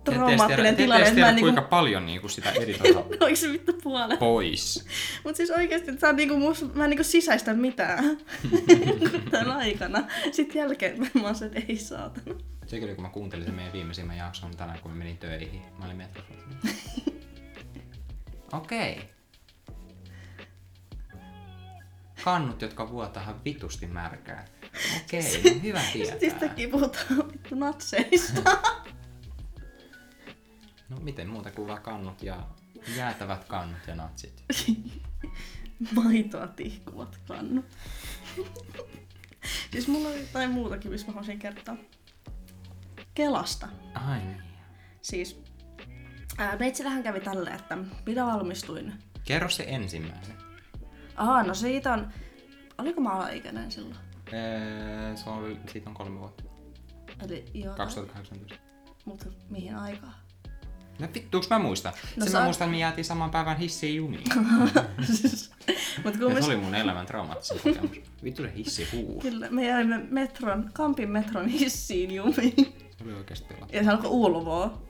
[0.03, 1.41] tiedä- traumaattinen te tilanne, mä tiedä, niinku...
[1.45, 4.19] kuinka paljon niinku sitä editoidaan Oliko se vittu puolet?
[4.19, 4.85] pois.
[5.23, 8.17] Mutta siis oikeesti, että on niinku, mus, mä en niinku sisäistä mitään
[9.31, 10.03] tämän aikana.
[10.31, 12.35] Sitten jälkeen mä oon se, että ei saatana.
[12.67, 15.61] Se kyllä, kun mä kuuntelin sen meidän viimeisimmän jakson tänään, kun mä menin töihin.
[15.79, 16.33] Mä olin metrossa.
[18.53, 18.91] Okei.
[18.91, 19.05] Okay.
[22.23, 24.45] Kannut, jotka vuotahan vitusti märkää.
[25.03, 26.27] Okei, okay, no hyvä Sitten tietää.
[26.27, 28.41] yhtäkkiä puhutaan vittu natseista.
[30.89, 32.47] No miten muuta kuin vaan kannut ja
[32.95, 34.43] jäätävät kannut ja natsit.
[35.95, 37.65] Maitoa tihkuvat kannut.
[39.71, 41.75] siis mulla oli jotain muutakin, missä mä haluaisin kertoa.
[43.13, 43.67] Kelasta.
[43.93, 44.43] Ai niin.
[45.01, 45.41] Siis
[46.37, 48.93] ää, meitsillähän kävi tälleen, että minä valmistuin.
[49.25, 50.50] Kerro se ensimmäinen.
[51.21, 52.07] Aha, no siitä on...
[52.77, 53.95] Oliko mä alaikäinen silloin?
[54.31, 56.43] Eee, se on, siitä on kolme vuotta.
[57.25, 57.75] Eli joo.
[57.75, 58.55] 2018.
[59.05, 60.13] Mutta mihin aikaan?
[60.99, 61.93] No vittuuks mä muistan?
[62.15, 64.23] No Sen sä- mä muistan, että me jäätiin saman päivän hissiin jumiin.
[66.03, 67.97] Mut me, se oli mun elämän traumaattisin kokemus.
[68.23, 69.19] Vittu se hissi huu.
[69.21, 72.73] kyllä, me jäimme metron, Kampin metron hissiin jumiin.
[72.97, 73.67] Se oli oikeesti pela.
[73.71, 74.81] Ja se alkoi ulvoa.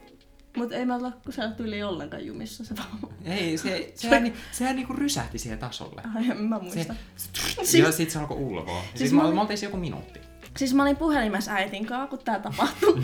[0.58, 3.14] Mut ei me olla kun siellä tyyli ollenkaan jumissa se vaan.
[3.26, 6.02] Ei, se, sehän, ni- sehän niinku rysähti siihen tasolle.
[6.16, 6.96] Ai, en mä Se, muista.
[7.64, 8.82] se, ja sit se alkoi ulvoa.
[8.82, 10.20] Siis siis mä mä, olin- mä oltiin se joku minuutti.
[10.58, 13.02] Siis mä olin puhelimessa äitin kanssa, kun tää tapahtui.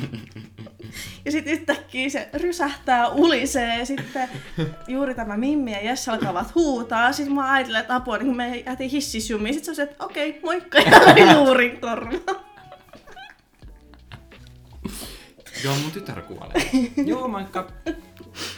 [1.26, 4.30] ja sitten yhtäkkiä se rysähtää, ulisee ja sitten
[4.88, 7.12] juuri tämä Mimmi ja Jesse alkavat huutaa.
[7.14, 9.54] Sitten mä äitille, että apua, niin kun me jäätiin hissisjumiin.
[9.54, 11.78] Sitten se on se, että okei, moikka ja löi luurin
[15.64, 16.70] Joo, mun tytär kuolee.
[17.12, 17.72] Joo, moikka.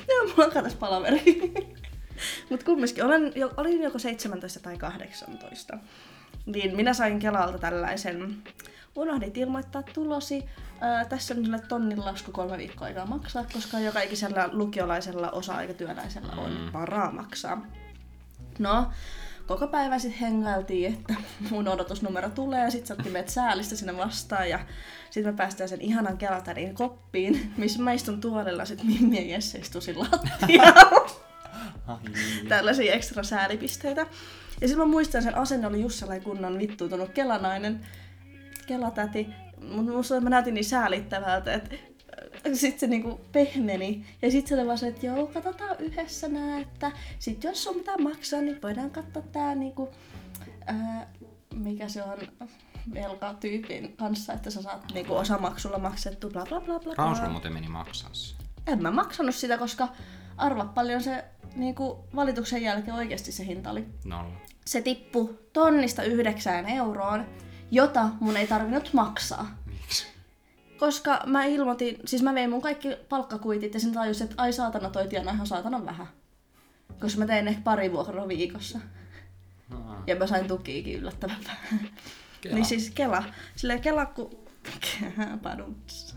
[0.08, 1.54] Joo, mulla on katas palaveri.
[2.50, 5.78] Mut kumminkin, olen, olin joko 17 tai 18.
[6.46, 8.44] niin minä sain Kelalta tällaisen,
[8.96, 10.44] unohdit ilmoittaa tulosi.
[10.82, 16.32] Ää, tässä on sille tonnin lasku kolme viikkoa aikaa maksaa, koska joka ikisellä lukiolaisella osa-aikatyöläisellä
[16.38, 16.74] on Mm.
[16.74, 17.66] varaa maksaa.
[18.60, 18.88] No,
[19.50, 21.16] koko päivä sitten hengailtiin, että
[21.50, 24.60] mun odotusnumero tulee ja sitten saatiin meidät säälistä sinne vastaan ja
[25.10, 29.62] sitten me päästään sen ihanan Kelatarin koppiin, missä mä istun tuolilla, sit Mimmi ja Jesse
[29.80, 31.10] siinä lattialla.
[31.88, 31.98] Ai,
[32.50, 34.02] Tällaisia ekstra säälipisteitä.
[34.62, 37.80] Ja sitten mä muistan, sen asenne oli just sellainen kunnon vittuutunut kelanainen,
[38.68, 39.28] kelatäti.
[39.72, 41.76] Mutta musta mä näytin niin säälittävältä, että
[42.54, 44.06] sitten se niinku pehmeni.
[44.22, 47.76] Ja sitten se oli vaan se, että joo, katsotaan yhdessä nää, että sit jos sun
[47.76, 49.90] pitää maksaa, niin voidaan katsoa tää niinku,
[50.66, 51.08] ää,
[51.56, 52.18] mikä se on,
[52.94, 56.96] velkatyypin kanssa, että sä saat niinku osamaksulla maksettu, bla bla bla bla.
[56.96, 57.16] Bla.
[57.16, 58.36] sulla muuten meni maksaa se?
[58.68, 59.88] En mä maksanut sitä, koska
[60.38, 61.26] arva paljon se
[61.56, 63.88] niinku, valituksen jälkeen oikeasti se hinta oli.
[64.06, 64.34] Nolla.
[64.66, 67.26] Se tippui tonnista yhdeksään euroon,
[67.72, 69.58] jota mun ei tarvinnut maksaa.
[70.80, 74.90] Koska mä ilmoitin, siis mä vein mun kaikki palkkakuitit ja sen tajusin, että ai saatana
[74.90, 76.08] toi tienaa ihan saatana vähän.
[77.00, 78.80] Koska mä tein ehkä pari vuokraa viikossa.
[79.74, 81.90] Aa, Ja mä sain tukiikin yllättävän vähän.
[82.42, 82.56] Kela.
[82.56, 83.24] Niin siis Kela.
[83.56, 84.48] Silleen Kela ku...
[85.44, 86.16] Paduts.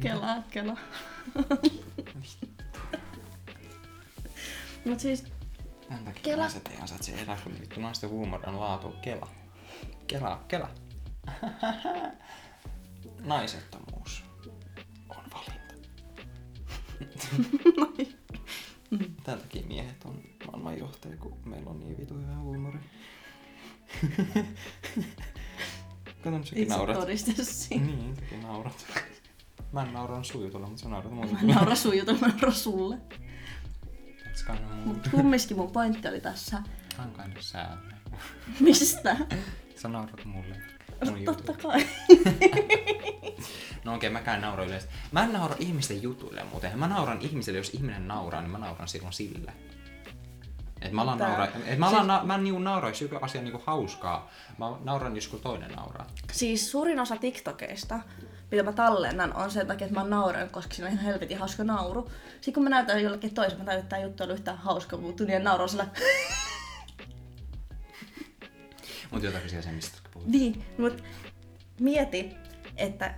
[0.00, 0.76] Kela, Kela.
[4.84, 5.24] Mut siis
[5.88, 6.42] Tämän takia Kela.
[6.42, 9.28] naiset ei ansaitse elää, kun vittu naisten huumorin laatu on Kela.
[10.06, 10.68] Kela, Kela.
[13.26, 14.24] Naisettomuus
[15.08, 15.74] on valinta.
[19.24, 22.78] Tämän takia miehet on maailmanjohtaja, kun meillä on niin vitu hyvä huumori.
[26.22, 27.00] Kato, nyt säkin itse naurat.
[27.00, 27.86] todiste siinä.
[27.86, 28.86] Niin, säkin naurat.
[29.72, 31.32] Mä en naura sujutulla, mutta sä naurat muuta.
[31.32, 32.96] Mä naura sun jutun, mä nauran sulle.
[34.24, 34.86] That's kind of mood.
[34.86, 36.62] Mut kumminkin mun pointti oli tässä.
[36.98, 37.78] I'm kind of sad.
[38.60, 39.16] Mistä?
[39.76, 40.75] Sä naurat mulle.
[41.04, 41.74] No, Mun totta jutulle.
[41.74, 41.86] kai.
[43.84, 44.88] No okei, okay, mäkään naura yleensä.
[45.12, 46.78] Mä en naura ihmisten jutuille muuten.
[46.78, 49.52] Mä nauran ihmiselle, jos ihminen nauraa, niin mä nauran silloin sille.
[50.82, 53.18] Et mä alan Tää- naura, et mä, alan, na, mä en niinku naura, jos joku
[53.20, 54.30] asia on niinku hauskaa.
[54.58, 56.06] Mä nauran, jos joku toinen nauraa.
[56.32, 58.00] Siis suurin osa TikTokeista,
[58.50, 61.64] mitä mä tallennan, on sen takia, että mä nauran, koska siinä on ihan helvetin hauska
[61.64, 62.10] nauru.
[62.34, 65.24] Sitten kun mä näytän jollekin toiselle, mä tajun, että tää juttu on yhtään hauska muutu,
[65.24, 65.86] niin nauraa sillä
[69.10, 70.32] Mut jotakin siellä se, mistä puhut.
[70.32, 71.02] Niin, mut
[71.80, 72.36] mieti,
[72.76, 73.14] että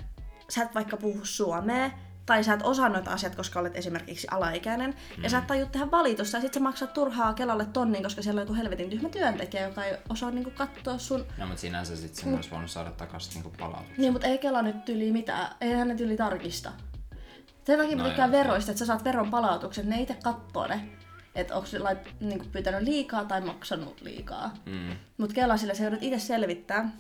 [0.51, 1.91] sä et vaikka puhu suomea,
[2.27, 5.23] tai sä et osaa noita asiat, koska olet esimerkiksi alaikäinen, mm.
[5.23, 8.41] ja sä et tajua tehdä valitusta, ja sit sä maksat turhaa Kelalle tonnin, koska siellä
[8.41, 11.27] on joku helvetin tyhmä työntekijä, joka ei osaa niinku katsoa sun...
[11.39, 13.95] No mut sinänsä sit sen olisi voinut saada takaisin niinku palautuksen.
[13.99, 16.73] Niin, mutta ei Kela nyt yli mitään, ei hän nyt yli tarkista.
[17.65, 20.89] Sen takia No tykkään veroista, että sä saat veron palautuksen, ne itse kattoo ne,
[21.41, 24.55] että onko se lait, niinku pyytänyt liikaa tai maksanut liikaa.
[24.67, 24.97] Mm.
[25.19, 26.91] Mutta Kela sillä se joudut itse selvittää.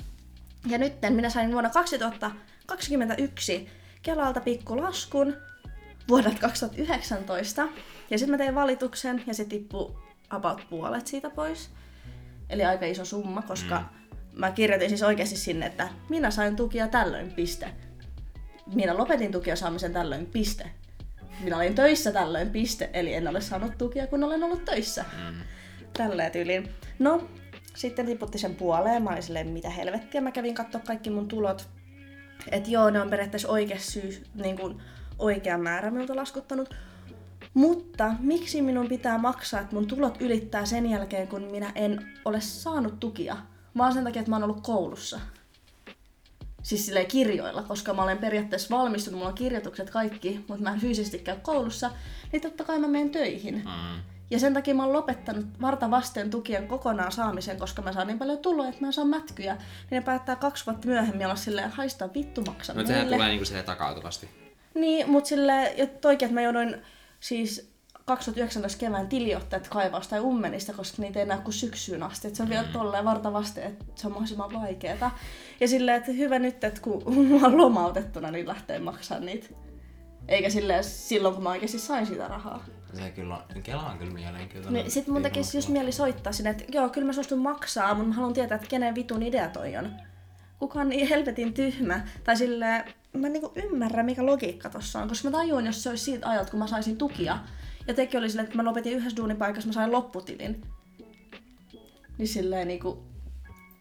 [0.66, 3.68] Ja nyt minä sain vuonna 2021
[4.02, 5.36] Kelalta pikkulaskun
[6.08, 7.68] vuodelta 2019.
[8.10, 9.94] Ja sitten mä tein valituksen ja se tippui
[10.30, 11.70] about puolet siitä pois.
[12.50, 13.86] Eli aika iso summa, koska mm.
[14.32, 17.70] mä kirjoitin siis oikeasti sinne, että minä sain tukia tällöin, piste.
[18.74, 20.70] Minä lopetin tukia saamisen tällöin, piste.
[21.40, 22.90] Minä olin töissä tällöin, piste.
[22.92, 25.04] Eli en ole saanut tukia, kun olen ollut töissä.
[25.16, 25.34] Mm.
[25.92, 26.68] Tälleen tyyliin.
[26.98, 27.28] No,
[27.76, 29.02] sitten tiputti sen puoleen.
[29.02, 30.20] Mä olin silleen, mitä helvettiä.
[30.20, 31.68] Mä kävin katsoa kaikki mun tulot.
[32.50, 34.82] Et joo, ne on periaatteessa oikea syy, niin kuin
[35.18, 36.74] oikea määrä minulta laskuttanut.
[37.54, 42.40] Mutta miksi minun pitää maksaa, että mun tulot ylittää sen jälkeen, kun minä en ole
[42.40, 43.36] saanut tukia?
[43.76, 45.20] Vaan sen takia, että mä oon ollut koulussa.
[46.62, 50.80] Siis silleen kirjoilla, koska mä olen periaatteessa valmistunut, mulla on kirjoitukset kaikki, mutta mä en
[50.80, 51.90] fyysisesti käy koulussa,
[52.32, 53.54] niin totta kai mä menen töihin.
[53.54, 54.02] Mm.
[54.30, 58.18] Ja sen takia mä oon lopettanut varta vasten tukien kokonaan saamisen, koska mä saan niin
[58.18, 59.54] paljon tuloja, että mä en saa mätkyjä.
[59.54, 63.44] Niin ne päättää kaksi vuotta myöhemmin olla silleen, haista vittu maksa Mutta sehän tulee niinku
[63.44, 64.28] silleen takautuvasti.
[64.74, 66.76] Niin, mut silleen, ja toikin, että mä jouduin
[67.20, 67.70] siis
[68.08, 72.28] 2019 kevään tiliottajat kaivausta tai ummenista, koska niitä ei enää kuin syksyyn asti.
[72.28, 75.10] Et se on vielä tolleen varta vasten, että se on mahdollisimman vaikeeta.
[75.60, 77.02] Ja silleen, että hyvä nyt, että kun
[77.40, 79.46] mä oon lomautettuna, niin lähtee maksaa niitä.
[80.28, 82.64] Eikä silleen silloin, kun mä oikeasti sain sitä rahaa.
[82.94, 84.82] Se kyllä on, Kela on kyllä mielenkiintoinen.
[84.82, 88.08] Niin sit mun tekisi just mieli soittaa sinne, että joo, kyllä mä suostun maksaa, mutta
[88.08, 89.92] mä haluan tietää, että kenen vitun idea toi on.
[90.58, 92.00] Kuka on niin helvetin tyhmä?
[92.24, 95.90] Tai silleen, mä en niinku ymmärrä, mikä logiikka tossa on, koska mä tajuin, jos se
[95.90, 97.38] olisi siitä ajalta, kun mä saisin tukia.
[97.88, 100.62] Ja teki oli silleen, että mä lopetin yhdessä duunipaikassa, mä sain lopputilin.
[102.18, 103.02] Niin silleen niinku,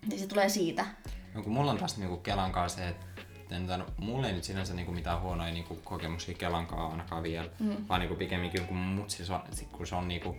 [0.10, 0.86] niin se tulee siitä.
[1.34, 3.06] No kun mulla on taas niinku Kelan kanssa se, että
[3.50, 7.76] tämän, mulla ei nyt sinänsä niinku mitään huonoja niinku kokemuksia Kelan kanssa ainakaan vielä, mm.
[7.90, 9.42] vaan niinku pikemminkin kun mutsi, se on,
[9.72, 10.36] kun se on niinku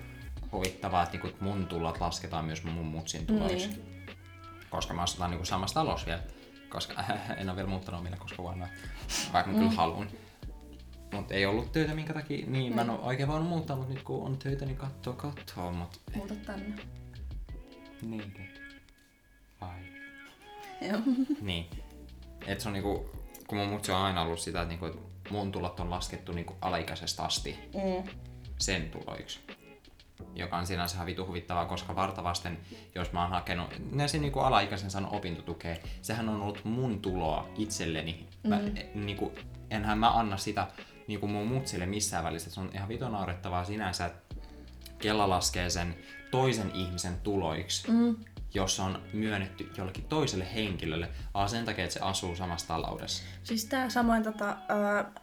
[0.53, 3.69] huvittavaa, että niinku mun tulot lasketaan myös mun mutsin tuloiksi.
[3.69, 4.17] Niin.
[4.71, 6.23] koska mä asutaan niinku samassa talossa vielä.
[6.69, 7.05] Koska
[7.39, 8.69] en ole vielä muuttanut vielä koska vuonna,
[9.33, 10.09] vaikka mä kyllä haluan.
[11.13, 14.03] Mutta ei ollut töitä minkä takia, niin mä en ole oikein voinut muuttaa, mutta nyt
[14.03, 16.75] kun on töitä, niin kattoo kattoo, mut Muuta tänne.
[18.03, 18.43] niinkö?
[19.61, 19.79] Vai?
[20.81, 21.01] Joo.
[21.41, 21.67] Niin.
[22.47, 23.11] Et se on niinku,
[23.47, 27.23] kun mun mutsi on aina ollut sitä, että niinku, mun tulot on laskettu niinku alaikäisestä
[27.23, 28.11] asti Mm.
[28.59, 29.41] sen tuloiksi.
[30.35, 32.59] Joka on sinänsä ihan vitu huvittavaa, koska vartavasten,
[32.95, 37.49] jos mä oon hakenut, ne se niinku alaikäisen saanut opintotukea, sehän on ollut mun tuloa
[37.59, 38.27] itselleni.
[38.47, 39.05] Mä, mm.
[39.05, 39.33] niinku,
[39.71, 40.67] enhän mä anna sitä
[41.09, 42.51] niinku mun mutsille missään välissä.
[42.51, 44.35] Se on ihan vitu naurettavaa sinänsä, että
[44.99, 45.97] Kela laskee sen
[46.31, 48.17] toisen ihmisen tuloiksi, mm.
[48.55, 53.23] jos on myönnetty jollekin toiselle henkilölle, vaan sen takia, että se asuu samassa taloudessa.
[53.49, 54.57] Siis tää samoin, tota,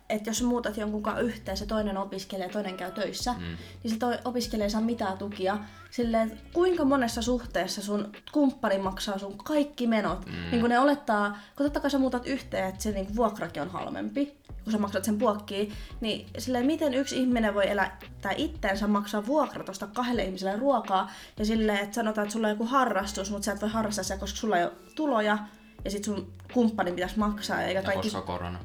[0.09, 3.57] että jos muutat jonkun kanssa yhteen, se toinen opiskelee ja toinen käy töissä, mm.
[3.83, 5.57] niin se toi opiskelija ei saa mitään tukia.
[5.91, 10.25] Silleen, kuinka monessa suhteessa sun kumppani maksaa sun kaikki menot.
[10.25, 10.51] Mm.
[10.51, 13.69] Niin kun ne olettaa, kun totta kai sä muutat yhteen, että se niin vuokrakin on
[13.69, 19.25] halvempi, kun sä maksat sen puokkiin, niin silleen, miten yksi ihminen voi elättää itteensä maksaa
[19.25, 23.51] vuokratosta kahdelle ihmiselle ruokaa, ja silleen, että sanotaan, että sulla on joku harrastus, mutta sä
[23.51, 25.37] et voi harrastaa sitä, koska sulla ei ole tuloja,
[25.85, 28.09] ja sit sun kumppanin pitäisi maksaa, eikä Ja kaikki...
[28.09, 28.59] koska korona.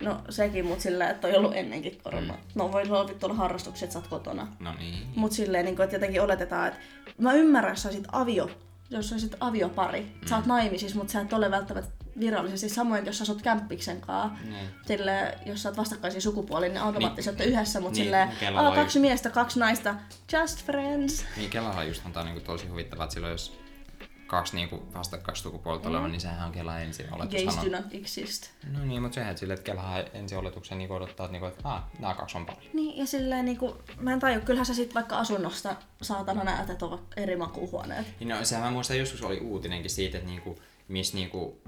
[0.00, 2.32] No sekin, mutta silleen, että on ollut ennenkin korona.
[2.32, 2.38] Mm.
[2.54, 4.46] No voi olla vittu olla harrastukset, sä oot kotona.
[4.60, 5.06] No niin.
[5.16, 6.80] Mut silleen, niin että jotenkin oletetaan, että
[7.18, 8.50] mä ymmärrän, jos sä olisit avio,
[8.90, 10.00] jos sä olisit aviopari.
[10.00, 10.28] Mm.
[10.28, 11.90] Sä oot naimisissa, mutta sä et ole välttämättä
[12.20, 12.68] virallisesti.
[12.68, 14.38] Samoin, jos sä asut kämppiksen kanssa.
[14.44, 14.66] Niin.
[14.86, 18.98] Silleen, jos sä oot vastakkaisia sukupuolia, niin automaattisesti niin, yhdessä, mutta niin, silleen, on kaksi
[18.98, 19.94] just- miestä, kaksi naista,
[20.32, 21.24] just friends.
[21.36, 23.63] Niin Kelahan just antaa niinku tosi huvittavaa, että silloin jos
[24.26, 27.56] kaksi niinku vastakkaissukupuolta oleva, niin sehän on Kela ensin Gays oletus.
[27.56, 28.50] do not exist.
[28.72, 31.82] No niin, mutta sehän silleen, että Kelahan ensin oletuksen niinku odottaa, että, niinku, että ah,
[31.98, 32.64] nämä kaksi on paljon.
[32.72, 36.86] Niin, ja silleen niinku, mä en taju, kyllähän sä sit vaikka asunnosta saatana näet, että
[36.86, 38.06] on eri makuuhuoneet.
[38.20, 40.58] Niin no, sehän mä muistan joskus oli uutinenkin siitä, että niinku,
[40.88, 41.62] missä niinku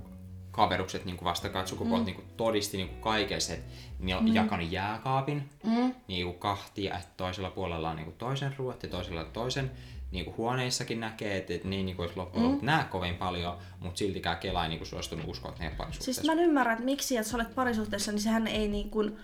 [0.51, 2.07] kaverukset niinku vastakkaat sukupuolet mm.
[2.07, 4.35] niinku todisti niinku kaikessa, että ne on mm.
[4.35, 5.95] jakanut jääkaapin Mm.
[6.09, 9.71] niinku kahtia, että toisella puolella on niinku toisen ruoat ja toisella toisen.
[10.17, 12.59] Niinku huoneissakin näkee, että et niin niinku olisi loppujen mm.
[12.63, 16.23] näe kovin paljon, mutta siltikään Kela ei niinku suostunut uskoa, että ne ei parisuhteessa.
[16.23, 19.17] Siis mä en ymmärrä, että miksi, että sä olet parisuhteessa, niin sehän ei niin kuin...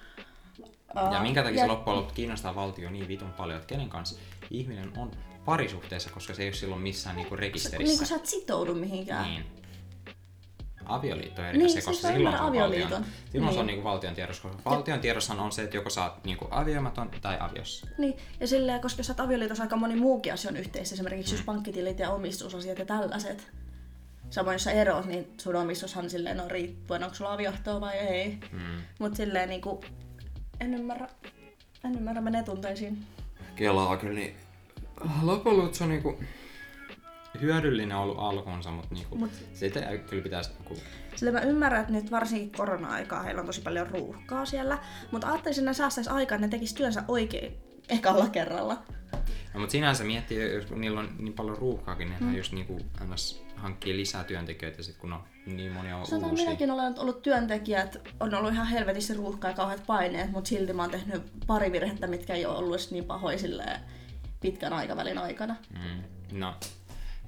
[1.13, 4.93] Ja minkä takia se loppujen lopuksi kiinnostaa valtio niin vitun paljon, että kenen kanssa ihminen
[4.97, 5.11] on
[5.45, 7.89] parisuhteessa, koska se ei ole silloin missään niinku rekisterissä.
[7.89, 9.31] Niin kuin sä et sitoudu mihinkään.
[9.31, 9.45] Niin.
[10.87, 13.67] Avioliitto on eri Niin, asia, siis koska mä silloin se on valtion, silloin se on
[13.67, 13.75] Niin.
[13.75, 17.37] niinku valtion tiedossa, koska valtion tiedossahan on se, että joko sä oot niinku avioimaton tai
[17.41, 17.87] aviossa.
[17.99, 21.47] Niin, ja silleen, koska sä oot avioliitossa aika moni muukin asia on yhteistä, esimerkiksi just
[21.47, 23.53] pankkitilit ja omistusasiat ja tällaiset.
[24.31, 28.39] Samoin jos sä eroat, niin sun omistushan silleen on riippuen, onko sulla aviohtoa vai ei.
[28.53, 28.59] Mm.
[28.99, 29.81] Mut silleen niinku,
[30.61, 31.09] en ymmärrä,
[31.85, 33.07] en ymmärrä menee tunteisiin.
[33.57, 34.37] Kelaa kyllä, niin
[35.23, 36.19] loppujen on niinku
[37.41, 40.77] hyödyllinen ollut alkuunsa, mutta niinku, Mut- sitä kyllä pitäisi niinku,
[41.17, 44.79] Sillä mä ymmärrän, että nyt varsinkin korona-aikaa heillä on tosi paljon ruuhkaa siellä,
[45.11, 47.57] mutta ajattelisin, että ne säästäisi aikaa, että ne tekis työnsä oikein
[47.89, 48.83] ekalla kerralla.
[49.55, 52.37] No, mutta sinänsä miettii, jos niillä on niin paljon ruuhkaakin, niin mm.
[52.37, 52.79] just niinku
[53.13, 53.43] ns.
[53.57, 56.47] hankkii lisää työntekijöitä, sit kun on niin moni on Sanotaan, uusia.
[56.47, 60.83] minäkin olen ollut työntekijät, on ollut ihan helvetissä ruuhkaa ja kauheat paineet, mutta silti mä
[60.83, 63.81] oon tehnyt pari virhettä, mitkä ei ole ollut niin pahoja silleen
[64.41, 65.57] pitkän aikavälin aikana.
[65.71, 66.03] Mm.
[66.39, 66.55] No.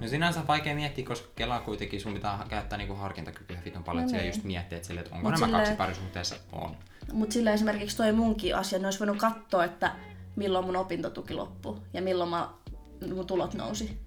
[0.00, 4.02] No sinänsä on vaikea miettiä, koska Kela kuitenkin sun pitää käyttää niinku harkintakykyä vitun paljon,
[4.04, 4.28] No että niin.
[4.28, 6.76] just miettiä, että, sille, että onko Mut nämä kaksi silleen- parisuhteessa on.
[7.12, 9.92] Mutta sillä esimerkiksi toi munkin asia, ne olisi voinut katsoa, että
[10.36, 12.48] milloin mun opintotuki loppui ja milloin mä,
[13.14, 14.04] mun tulot nousi.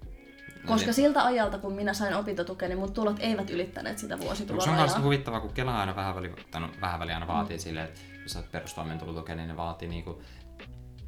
[0.66, 0.94] Koska niin.
[0.94, 4.76] siltä ajalta, kun minä sain opintotukea, niin mun tulot eivät ylittäneet sitä Onko se on
[4.76, 6.14] kanssa huvittavaa, kun Kela aina vähän
[6.50, 7.60] tai no, vähän väliin aina vaatii mm.
[7.60, 10.22] silleen, että jos oot perustoimeentulotukea, niin ne vaatii niinku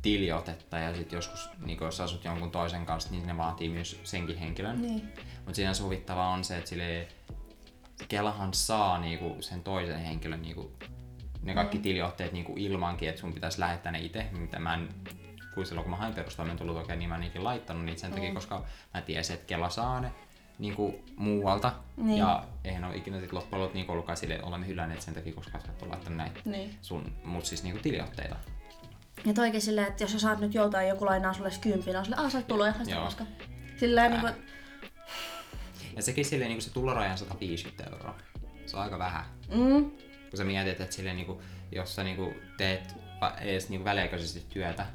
[0.03, 4.39] tiliotetta ja sitten joskus, niinku, jos asut jonkun toisen kanssa, niin ne vaatii myös senkin
[4.39, 4.83] henkilön.
[4.83, 5.13] Niin.
[5.37, 7.09] Mutta siinä huvittavaa on se, että sille
[8.09, 10.73] Kelahan saa niinku sen toisen henkilön niinku,
[11.43, 11.83] ne kaikki mm.
[11.83, 14.89] tiliotteet niinku ilmankin, että sun pitäisi lähettää ne itse, mitä mä en
[15.55, 18.35] kun silloin kun mä hain perustoimeentulotukea, niin mä en ikinä laittanut niitä sen takia, Mm.
[18.35, 20.13] koska mä tiesin, että Kela saa ne
[20.59, 21.73] niin kuin muualta.
[21.97, 22.19] Niin.
[22.19, 25.33] Ja eihän ole ikinä sit loppujen lopuksi niin ollutkaan sille, että olemme hylänneet sen takia,
[25.33, 26.75] koska sä et ole laittanut näitä Niin.
[26.83, 28.37] sun, mut siis niinku tiliotteita.
[29.27, 32.23] Ja toikin silleen, että jos sä saat nyt joltain joku lainaa sulle kympin, on silleen,
[32.23, 33.25] aah sä oot tuloja, koska.
[33.77, 34.33] Silleen niin kuin,
[35.97, 38.15] Ja sekin silleen niinku se tuloraja on 150 euroa.
[38.67, 39.25] Se on aika vähän.
[39.55, 39.91] mm,
[40.31, 44.87] Kun sä mietit, että silleen niinku, jos sä niinku teet va- edes niinku väliaikaisesti työtä,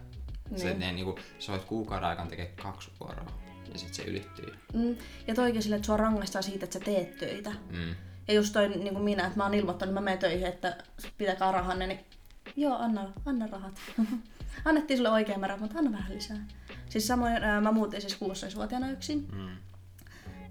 [0.49, 0.59] niin.
[0.59, 0.79] sä Niin.
[0.79, 3.31] ne, niinku, sä voit kuukauden aikana tekee kaksi vuoroa.
[3.73, 4.53] Ja sit se ylittyy.
[4.73, 4.95] mm.
[5.27, 7.51] Ja toikin silleen, että sua rangaistaan siitä, että sä teet töitä.
[7.69, 7.95] Mm.
[8.27, 10.77] Ja just toi niin kuin minä, että mä oon ilmoittanut, että mä menen töihin, että
[11.17, 11.99] pitäkää rahanne, niin
[12.55, 13.79] joo, anna, anna rahat.
[14.65, 16.37] Annettiin sulle oikein määrä, mutta anna vähän lisää.
[16.89, 19.27] Siis samoin ää, mä muutin siis 16-vuotiaana yksin.
[19.33, 19.57] Mm.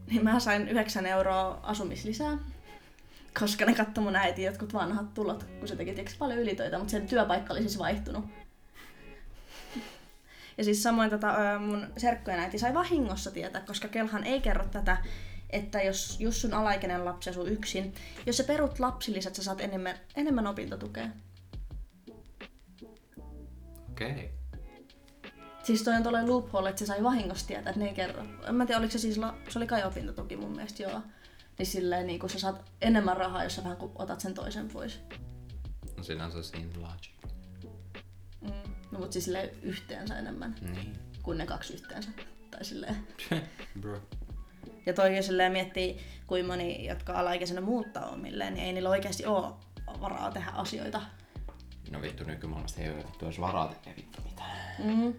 [0.06, 2.38] niin mä sain 9 euroa asumislisää.
[3.40, 6.90] Koska ne katsoi mun äiti jotkut vanhat tulot, kun se teki tietysti paljon ylitöitä, mutta
[6.90, 8.24] sen työpaikka oli siis vaihtunut.
[10.58, 14.96] Ja siis samoin tota, mun serkkujen äiti sai vahingossa tietää, koska Kelhan ei kerro tätä,
[15.50, 17.94] että jos, jos sun alaikäinen lapsi asuu yksin,
[18.26, 21.08] jos sä perut lapsilisät, sä saat enemmän, enemmän opintotukea.
[23.94, 24.10] Okei.
[24.10, 24.28] Okay.
[25.62, 28.24] Siis toi on tuollainen loophole, että se sai vahingossa tietää, että ne ei kerro.
[28.48, 29.34] En mä tiedä, oliko se siis, la...
[29.48, 31.00] se oli kai opintotuki mun mielestä, joo.
[31.58, 35.00] Niin silleen niin kun sä saat enemmän rahaa, jos sä vähän otat sen toisen pois.
[35.96, 37.10] No siinä on se siinä logic.
[38.40, 38.74] Mm.
[38.92, 40.92] No mut siis silleen yhteensä enemmän Niin.
[41.22, 42.10] kuin ne kaksi yhteensä.
[42.50, 42.96] Tai silleen.
[43.80, 44.00] Bro.
[44.86, 49.54] Ja toikin silleen miettii, kuin moni, jotka alaikäisenä muuttaa omilleen, niin ei niillä oikeasti ole
[50.00, 51.02] varaa tehdä asioita.
[51.90, 54.58] No vittu nykymaailmasta ei ole vittu edes varaa tekee vittu mitään.
[54.84, 55.14] Mm.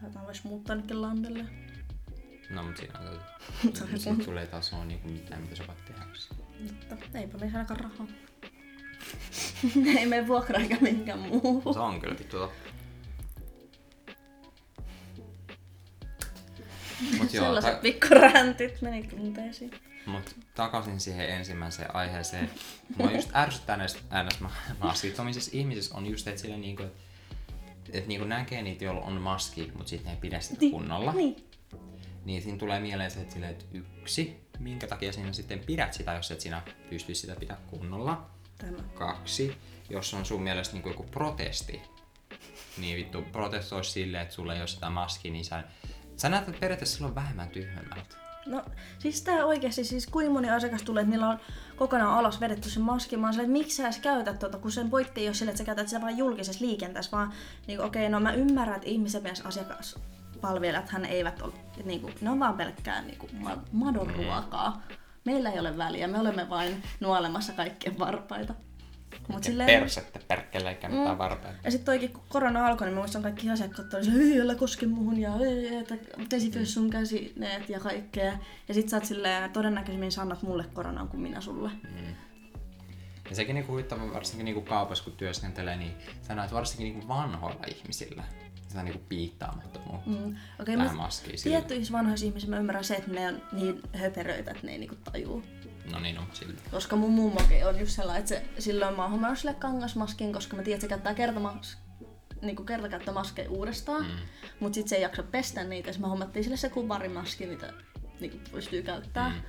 [0.00, 1.44] Saatan vois muuttaa nytkin landelle.
[2.50, 3.20] No mut siinä on
[3.76, 3.86] se.
[3.98, 6.06] Sitten tulee taas on niinku mitään mitä sä voit tehdä.
[6.90, 8.06] Mutta eipä me ainakaan rahaa.
[9.98, 11.72] ei mene vuokra eikä minkään muu.
[11.72, 12.70] Se on kyllä vittu totta.
[17.18, 19.70] Mut joo, Sellaiset ta- pikkuräntit meni tunteisiin.
[20.06, 22.50] Mut takaisin siihen ensimmäiseen aiheeseen.
[22.96, 28.62] Mua just ärsyttää näissä NS-maskittomisissa ihmisissä on just, että sillä niinku, että et niinku näkee
[28.62, 31.12] niitä, joilla on maski, mutta sitten ne ei pidä sitä kunnolla.
[31.12, 31.50] Niin.
[32.24, 36.12] Niin siinä tulee mieleen se, että, silleen, että yksi, minkä takia sinä sitten pidät sitä,
[36.12, 38.30] jos et sinä pysty sitä pitää kunnolla.
[38.58, 38.82] Tämä.
[38.94, 39.56] Kaksi,
[39.90, 41.82] jos on sun mielestä niin joku protesti,
[42.78, 45.64] niin vittu protestoi silleen, että sulla ei ole sitä maskia, niin sä,
[46.16, 48.29] sä näytät periaatteessa silloin vähemmän tyhmemmältä.
[48.46, 48.64] No
[48.98, 51.40] siis tää oikeasti, siis kuinka moni asiakas tulee, että niillä on
[51.76, 53.16] kokonaan alas vedetty se maski.
[53.16, 55.50] Mä oon silleen, että miksi sä edes käytät tuota, kun sen pointti ei ole sille,
[55.50, 57.32] että sä käytät sitä vain julkisessa liikenteessä, vaan
[57.66, 62.14] niin okei, okay, no mä ymmärrän, että ihmisen myös asiakaspalvelijathan eivät ole, että niin kuin,
[62.20, 64.82] ne on vaan pelkkää niin kuin, ma- madon ruokaa.
[65.24, 68.54] Meillä ei ole väliä, me olemme vain nuolemassa kaikkien varpaita.
[69.28, 71.18] Mut silleen- Persettä perkele eikä mitään Mm.
[71.18, 71.58] varpeita.
[71.64, 74.54] Ja sitten toikin, kun korona alkoi, niin mä muistan kaikki asiakkaat oli se, ei älä
[74.54, 75.94] koske muhun ja ei, että
[76.30, 78.38] desinföi sun käsineet ja kaikkea.
[78.68, 81.68] Ja sit sä oot silleen, todennäköisemmin sä annat mulle koronan kuin minä sulle.
[81.68, 82.14] Mm.
[83.30, 85.92] Ja sekin niinku huvittava varsinkin niinku kaupassa kun työskentelee, niin
[86.22, 88.24] sä näet varsinkin niinku vanhoilla ihmisillä
[88.68, 90.10] sitä niinku piittaamattomuutta.
[90.10, 90.36] Mm.
[90.58, 91.56] Mutta maskia sillä.
[91.56, 94.96] tiettyissä vanhoissa ihmisissä mä ymmärrän se, että ne on niin höperöitä, että ne ei niinku
[95.12, 95.42] tajuu.
[95.92, 96.62] No niin, no silti.
[96.70, 100.62] Koska mun mummokin on just sellainen, että se, silloin mä oon sille kangasmaskin, koska mä
[100.62, 101.78] tiedän, että se käyttää kertamas,
[102.42, 104.04] niinku kertakäyttömaskeja uudestaan.
[104.04, 104.10] Mm.
[104.60, 107.72] Mut sit se ei jaksa pestä niitä, ja mä hommattiin sille se kubarimaski, mitä
[108.20, 109.32] niinku pystyy käyttämään.
[109.32, 109.42] Mm.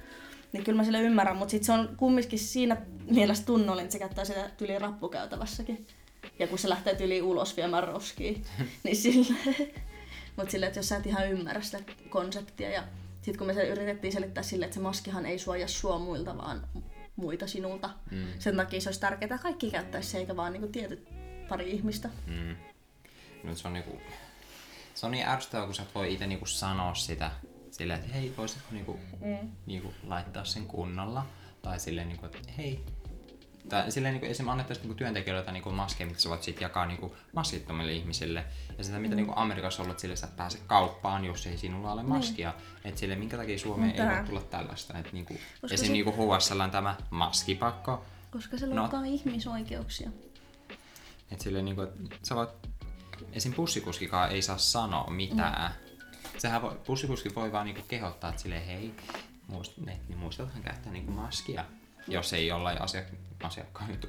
[0.54, 2.78] Niin kyllä mä sille ymmärrän, mutta sit se on kumminkin siinä
[3.10, 5.88] mielessä tunnollinen, että se käyttää sitä tyli rappukäytävässäkin.
[6.40, 8.40] Ja kun se lähtee tyli ulos viemään roskia,
[8.84, 9.36] niin sille.
[10.36, 12.84] Mut silleen, että jos sä et ihan ymmärrä sitä konseptia ja
[13.22, 16.68] sitten kun me se yritettiin selittää sille, että se maskihan ei suojaa sua muilta, vaan
[17.16, 17.90] muita sinulta.
[18.12, 18.28] Mm.
[18.40, 21.08] Sen takia se olisi tärkeää, että kaikki käyttäisi se, eikä vaan niinku tietyt
[21.50, 22.10] pari ihmistä.
[22.28, 22.56] Mm.
[23.44, 24.02] Nyt se on niinku...
[24.96, 27.32] Se on niin ärsyttävää, kun sä et voi itse niinku sanoa sitä
[27.72, 29.50] silleen, että hei, voisitko niinku, Mm.
[29.66, 31.26] niinku laittaa sen kunnolla?
[31.62, 32.86] Tai silleen, niinku, että hei,
[33.72, 37.16] tai silleen niinku, esimerkiksi annettaisiin niinku työntekijöille niinku maskeja, mitä sä voit sit jakaa niinku
[37.34, 38.46] maskittomille ihmisille.
[38.78, 41.92] Ja sitä, mitä niinku Amerikassa on ollut, sille sä et pääse kauppaan, jos ei sinulla
[41.92, 42.54] ole maskia.
[42.84, 44.18] Että sille, minkä takia Suomeen ei Tää.
[44.18, 44.98] voi tulla tällaista.
[44.98, 45.86] Että niinku, Koska esim.
[45.86, 48.76] sit- niinku HSL on tämä maskipakko, Koska se No.
[48.76, 50.10] loukkaa ihmisoikeuksia.
[51.32, 52.50] että silleen niinku, että sä voit,
[53.34, 53.54] esim.
[53.54, 55.74] bussikuskikaan ei saa sanoa mitään.
[56.38, 58.94] Sehän voi, bussikuski voi vaan niinku kehottaa, että silleen hei,
[59.48, 61.66] muist, ne, niin muistathan käyttää niinku maskia.
[62.08, 63.06] Jos ei jollain asiak,
[63.44, 64.08] asiakkaan juttu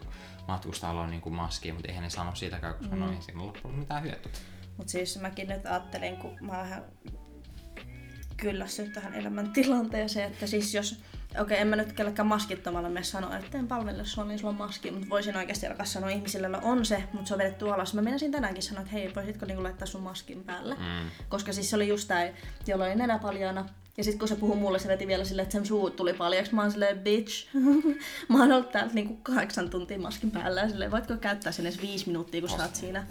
[0.48, 3.00] matkustajalla on niinku maskia, mutta eihän ne sano siitäkään, koska mm.
[3.00, 4.32] no ei siinä loppujen mitään hyötyä.
[4.76, 6.84] Mutta siis mäkin nyt ajattelin, kun mä vähän
[8.36, 10.92] kyllästynyt tähän elämäntilanteeseen, että siis jos,
[11.30, 14.50] okei okay, en mä nyt kellekään maskittomalla mene sanoa, että en palvele sua, niin sulla
[14.50, 17.70] on maski, mutta voisin oikeasti alkaa sanoa ihmisille, joilla on se, mutta se on vedetty
[17.70, 17.94] alas.
[17.94, 20.74] Mä menisin tänäänkin sanoa, että hei, voisitko niinku laittaa sun maskin päälle?
[20.74, 21.10] Mm.
[21.28, 22.28] Koska siis se oli just tää,
[22.66, 23.68] jolla oli nenä paljaana.
[23.96, 26.54] Ja sitten kun se puhui mulle, se veti vielä silleen, että sen suu tuli paljaksi.
[26.54, 27.46] Mä oon silleen, bitch.
[28.28, 30.60] mä oon ollut täältä niinku kahdeksan tuntia maskin päällä.
[30.60, 33.06] Ja silleen, voitko käyttää sen edes viisi minuuttia, kun sä oot siinä.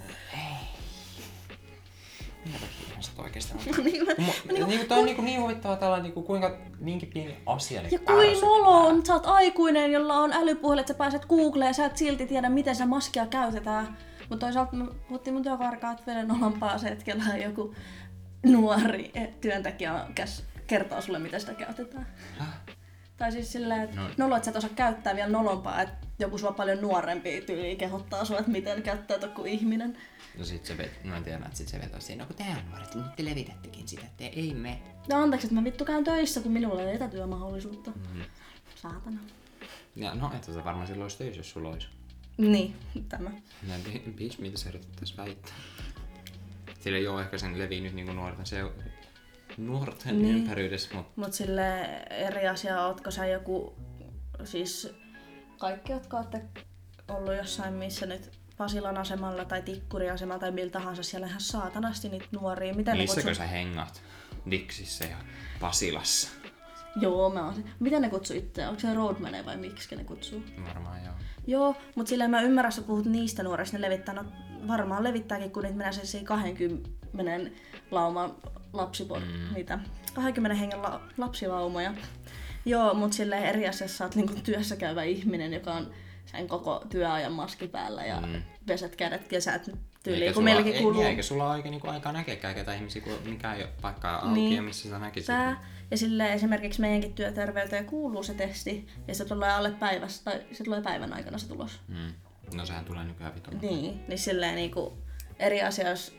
[3.01, 3.83] Takia oikeesti on?
[3.83, 7.37] niin mä, Mu- niinku, niinku, tää on niinku niin huvittavaa tällä niinku, kuinka niinkin pieni
[7.45, 11.25] asia ja niinku kuin nolo on, sä oot aikuinen, jolla on älypuhelin, että sä pääset
[11.25, 13.97] Googleen ja sä et silti tiedä, miten se maskia käytetään.
[14.29, 17.75] Mutta toisaalta me puhuttiin mun työkarkaa, että veden olompaa se hetkellä joku
[18.45, 19.11] nuori
[19.41, 22.07] työntekijä käs, kertoo sulle, miten sitä käytetään.
[22.39, 22.47] Häh?
[23.17, 24.07] Tai siis silleen, että No.
[24.07, 24.13] no.
[24.17, 28.25] nolo, että sä et osaa käyttää vielä nolompaa, että joku sua paljon nuorempi tyyli kehottaa
[28.25, 29.97] sua, että miten käyttää kuin ihminen.
[30.37, 32.45] No sit se vet, no en tiedä, että sit se vetää siinä, no kun te
[32.69, 34.81] nuoret, nyt te levitättekin sitä, te ei me.
[35.09, 37.91] No anteeksi, että mä vittu käyn töissä, kun minulla ei ole etätyömahdollisuutta.
[37.91, 38.21] Mm.
[38.75, 39.19] Saatana.
[39.95, 41.87] Ja no, et sä varmaan silloin olisi töissä, jos sulla olisi.
[42.37, 42.75] Niin,
[43.09, 43.31] tämä.
[43.67, 45.53] Ja bi- bis, mitä sä yrität tässä väittää?
[46.79, 48.61] Sillä ei ole ehkä sen levii nyt niinku nuorten, se
[49.57, 50.35] nuorten Niin.
[50.35, 53.75] ympäröidessä, mutta Mut sille eri asia, ootko sä joku,
[54.43, 54.93] siis
[55.57, 56.41] kaikki, jotka olette
[57.07, 62.09] ollut jossain missä nyt Pasilan asemalla tai Tikkuriasemalla tai millä tahansa, siellä on ihan saatanasti
[62.09, 62.73] niitä nuoria.
[62.73, 63.35] Miten ne missäkö kutsuu?
[63.45, 64.01] sä hengaat?
[64.51, 65.17] Diksissä ja
[65.59, 66.29] Pasilassa.
[67.01, 67.63] Joo, mä oon.
[67.79, 68.69] Miten ne kutsuu itseään?
[68.69, 70.43] Onko se roadmane vai miksi ne kutsuu?
[70.67, 71.13] Varmaan joo.
[71.47, 74.25] Joo, mutta sillä mä ymmärrän, sä puhut niistä nuorista, ne levittää, no
[74.67, 76.89] varmaan levittääkin, kun niitä menee sellaisia 20
[77.91, 78.35] lauman
[78.73, 79.53] lapsipor, mm.
[79.53, 79.79] niitä
[80.13, 81.93] 20 hengen la, lapsilaumoja.
[82.65, 85.93] Joo, mutta sille eri asiassa sä oot niinku työssä käyvä ihminen, joka on
[86.25, 88.41] sen koko työajan maski päällä ja mm.
[88.65, 89.71] Peset kädet ja sä et
[90.03, 91.01] tyyliin, Eikä kun sulla, meilläkin ei, kuuluu...
[91.01, 94.33] eikä sulla ole oikein niinku aikaa näkekään ketä ihmisiä, kun mikä ei ole paikkaa auki
[94.33, 94.55] Niin.
[94.55, 95.27] ja missä sä näkisit.
[95.27, 95.57] Sä,
[95.91, 100.63] ja sille esimerkiksi meidänkin työterveyteen kuuluu se testi, ja se tulee alle päivässä, tai se
[100.63, 101.79] tulee päivän aikana se tulos.
[101.87, 102.13] Mm.
[102.55, 103.59] No sehän tulee nykyään vitun.
[103.61, 104.97] Niin, niin silleen niinku
[105.39, 106.15] eri asia, jos...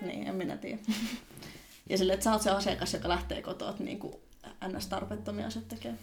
[0.00, 0.78] Niin, en minä tiedä.
[1.90, 4.20] ja silleen, että sä oot se asiakas, joka lähtee kotoa, että niinku
[4.68, 4.86] ns.
[4.86, 5.94] tarpeettomia asioita tekee.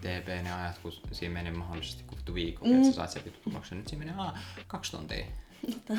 [0.00, 2.70] TP ne ajat, kun siinä menee mahdollisesti kuvittu viikko, Mm.
[2.70, 2.76] mm.
[2.76, 3.78] että sä saat sen tuloksen.
[3.78, 5.24] Nyt siinä menee aa, kaksi tuntia.
[5.66, 5.94] Mutta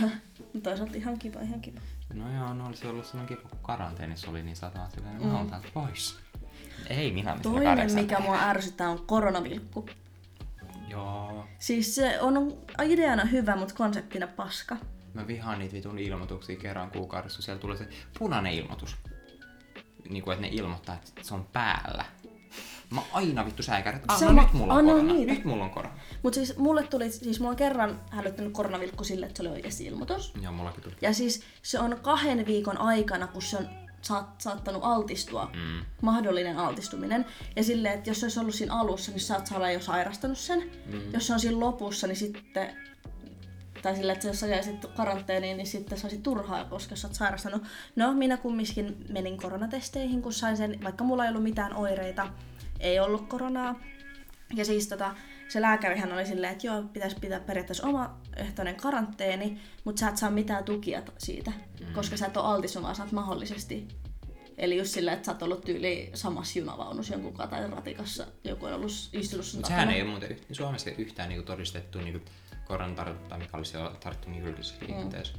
[0.63, 1.79] toisaalta ihan kiva, ihan kiva.
[2.13, 5.27] No joo, no olisi ollut sellainen kiva, kun karanteenissa oli, niin vaan silleen, mm.
[5.27, 6.19] mä pois.
[6.89, 9.85] Ei minä mistä Toinen, kahdeksan mikä mua ärsyttää, on koronavilkku.
[10.87, 11.45] Joo.
[11.59, 14.77] Siis se on ideana hyvä, mutta konseptina paska.
[15.13, 17.87] Mä vihaan niitä vitun ilmoituksia kerran kuukaudessa, kun siellä tulee se
[18.19, 18.95] punainen ilmoitus.
[20.09, 22.05] Niin kuin, että ne ilmoittaa, että se on päällä.
[22.89, 25.33] Mä aina vittu säikärät, että ah, no nyt mulla on korona, niitä.
[25.33, 25.93] nyt mulla on korona.
[26.23, 29.85] Mutta siis mulle tuli, siis mulla on kerran hälyttänyt koronavilkku sille, että se oli oikeasti
[29.85, 30.33] ilmoitus.
[30.41, 30.95] Joo, mullakin tuli.
[31.01, 33.67] Ja siis se on kahden viikon aikana, kun se on
[34.01, 35.85] saat, saattanut altistua, Mm.
[36.01, 37.25] mahdollinen altistuminen.
[37.55, 40.37] Ja silleen, että jos se olisi ollut siinä alussa, niin sä oot saada jo sairastanut
[40.37, 40.63] sen.
[40.85, 41.01] Mm.
[41.13, 42.77] Jos se on siinä lopussa, niin sitten
[43.83, 47.15] tai silleen, että jos sä jäisit karanteeniin, niin sitten se olisi turhaa, koska sä oot
[47.15, 47.63] sairastanut.
[47.95, 52.29] No, minä kumminkin menin koronatesteihin, kun sain sen, vaikka mulla ei ollut mitään oireita,
[52.79, 53.79] ei ollut koronaa.
[54.55, 55.15] Ja siis tota,
[55.47, 60.17] se lääkärihän oli silleen, että joo, pitäisi pitää periaatteessa oma ehtoinen karanteeni, mutta sä et
[60.17, 61.93] saa mitään tukia siitä, mm.
[61.93, 63.87] koska sä et ole altistunut, sä oot mahdollisesti.
[64.57, 68.65] Eli just silleen, että sä oot ollut tyyli samassa junavaunussa jonkun kanssa tai ratikassa, joku
[68.65, 72.19] on ollut istunut sun sehän ei ole muuten Suomessa yhtään niinku todistettu niinku
[72.67, 75.33] koronatartuntaa, mikä olisi jo tarttunut niinku julkisessa liikenteessä.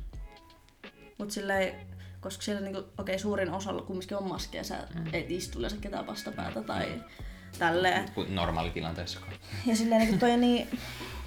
[1.18, 1.74] Mutta silleen,
[2.20, 5.06] koska siellä niinku, okei, suurin osalla kumminkin on maskeja, sä mm.
[5.12, 7.02] et istu yleensä ketään vastapäätä tai
[7.58, 8.10] tälleen.
[8.10, 9.20] Kuin normaalitilanteessa.
[9.66, 10.78] Ja silleen niin toi on niin,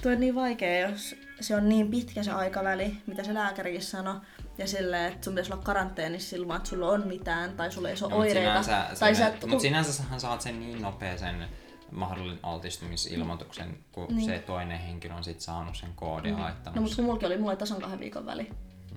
[0.02, 4.16] toi on niin vaikea, jos se on niin pitkä se aikaväli, mitä se lääkärikin sanoi.
[4.58, 7.96] Ja silleen, että sun pitäisi olla karanteenissa ilman, että sulla on mitään, tai sulla ei
[8.02, 8.64] ole No, oireita.
[8.64, 11.48] sinänsä, tai se, sä et, mut sinänsä saat sen niin nopea sen
[11.92, 14.26] mahdollinen altistumisilmoituksen, kun Niin.
[14.26, 16.42] se toinen henkilö on sit saanut sen koodin mm.
[16.42, 16.76] laittanut.
[16.76, 18.44] No mutta kun mullakin oli, mulla oli tasan kahden viikon väli.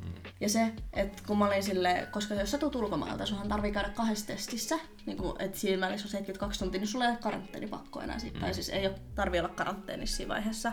[0.05, 0.13] Mm.
[0.41, 3.89] Ja se, että kun mä olin sille, koska jos sä tulet ulkomailta, sunhan tarvii käydä
[3.89, 8.01] kahdessa testissä, niin kun, että siinä välissä on 72 tuntia, niin sulla ei ole karanteenipakko
[8.01, 8.41] enää siitä, mm.
[8.41, 10.73] tai siis ei ole, tarvii olla karanteenissa siinä vaiheessa.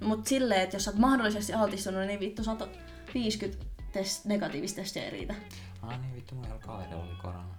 [0.00, 2.78] No, mutta silleen, että jos sä oot mahdollisesti altistunut, niin vittu sä oot
[3.14, 5.34] 50 test, negatiivista testiä ei riitä.
[5.82, 7.54] Ah niin vittu, mulla kaverilla oli korona.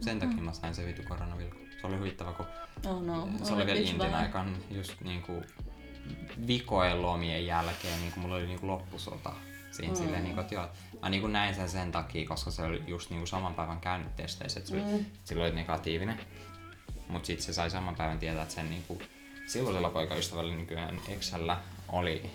[0.00, 1.63] Sen takia mä sain se vittu koronavilkku.
[1.84, 2.46] Se oli huvittava, kun
[2.86, 5.42] Oh no, se oli vielä Intin aikaan just niinku
[6.46, 9.32] vikojen lomien jälkeen, niinku mulla oli niinku loppusota.
[9.70, 9.98] Siinä mm.
[9.98, 10.68] silleen, niinku, että joo,
[11.02, 14.60] mä niinku näin sen sen takia, koska se oli just niinku saman päivän käynyt testeissä,
[14.60, 15.04] että se oli, Mm.
[15.24, 16.20] silloin oli negatiivinen.
[17.08, 19.02] Mut sit se sai saman päivän tietää, että sen niinku,
[19.46, 22.30] silloisella poikaystävällä nykyään Exällä oli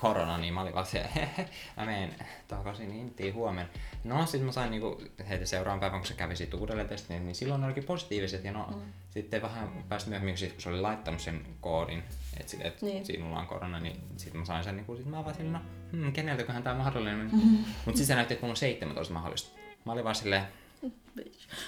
[0.00, 2.14] korona, niin mä olin vaan hehe, mä menen
[2.48, 3.72] takaisin Intiin huomenna.
[4.04, 7.34] No sit mä sain niinku heti seuraavan päivän, kun se kävi sit uudelleen testiin, niin
[7.34, 8.92] silloin ne olikin positiiviset ja no mm.
[9.10, 12.02] sitten vähän päästä myöhemmin, sit, kun se oli laittanut sen koodin,
[12.40, 12.94] että et, et Niin.
[12.94, 13.06] niin.
[13.06, 15.60] sinulla on korona, niin sit mä sain sen niinku, sit mä vaan silleen, no
[15.92, 17.30] hmm, keneltäköhän tää mahdollinen.
[17.32, 17.64] Mm-hmm.
[17.86, 19.58] Mut sit se näytti, että mulla on 17 mahdollista.
[19.84, 20.42] Mä olin vaan silleen,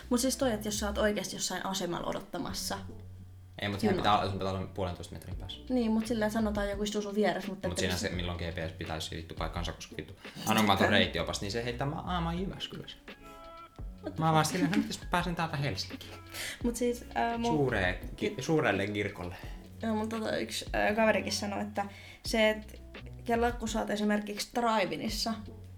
[0.09, 2.79] Mutta siis toi, että jos sä oot oikeasti jossain asemalla odottamassa,
[3.63, 5.61] ei mut sehän pitää, sun pitää olla puolentoista metrin päässä.
[5.69, 9.17] niin, mutta silleen sanotaan joku istuu sun vieressä, mutta Mut siinä se, milloin GPS pitäisi
[9.17, 10.17] vittu paikkansa, koska vittu.
[10.47, 12.97] Anna mä tuon reittiopas, niin se heittää, mä, aa, mä oon Jyväskylässä.
[14.19, 16.13] Mä vaan silleen, no mä pääsen täältä Helsinkiin.
[16.63, 19.35] Mut siis äh, mun, Suureen, ki, suurelle kirkolle.
[19.83, 21.85] joo, mun tota, yksi äh, kaverikin sanoi, että
[22.27, 22.75] se, että
[23.25, 25.35] kello kun sä oot esimerkiksi drive-inissa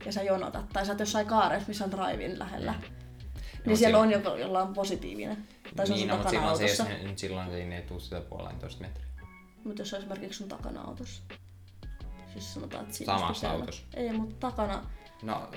[0.06, 3.98] ja sä jonotat, tai sä oot jossain kaaressa, missä on drive-in lähellä, niin mut siellä
[3.98, 5.48] on joku, jolla on positiivinen.
[5.76, 8.00] Tai se on niin, sun no, mutta takana silloin se, nyt silloin se ei tule
[8.00, 9.06] sitä puolentoista metriä.
[9.64, 11.22] Mutta jos se on esimerkiksi sun takana autossa.
[12.32, 13.82] Siis sanotaan, että siinä Samassa autossa.
[13.94, 14.82] Ei, mutta takana.
[15.22, 15.48] No,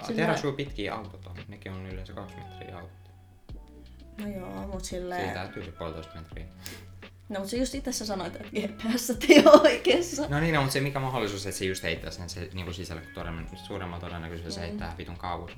[0.42, 1.36] sulla pitkiä autot on.
[1.48, 3.12] Nekin on yleensä kaksi metriä autot.
[4.18, 5.34] No joo, mut Siitä silleen...
[5.34, 6.46] täytyy se puolitoista metriä.
[7.30, 10.28] No mutta se just itse sanoit, että GPS ei ole oikeassa.
[10.28, 13.02] No niin, no, mutta se mikä mahdollisuus, että se just heittää sen se, niinku sisälle,
[13.50, 15.52] kun suuremmalla todennäköisyydellä se heittää vitun kauas.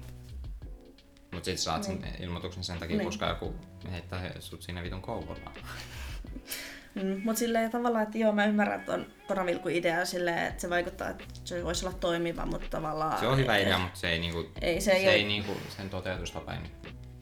[1.31, 3.05] Mut sit saat sen ilmoituksen sen takia, Niin.
[3.05, 3.55] koska joku
[3.91, 5.53] heittää he- sut sinne vitun kouvolaan.
[6.95, 11.09] Mm, mutta silleen tavallaan, että joo, mä ymmärrän ton toravilkun idea silleen, että se vaikuttaa,
[11.09, 13.19] että se voisi olla toimiva, mutta tavallaan...
[13.19, 15.51] Se on hyvä idea, mutta se ei, niinku, Ei, se se ei ei oo- niinku,
[15.77, 16.59] sen toteutustapa ei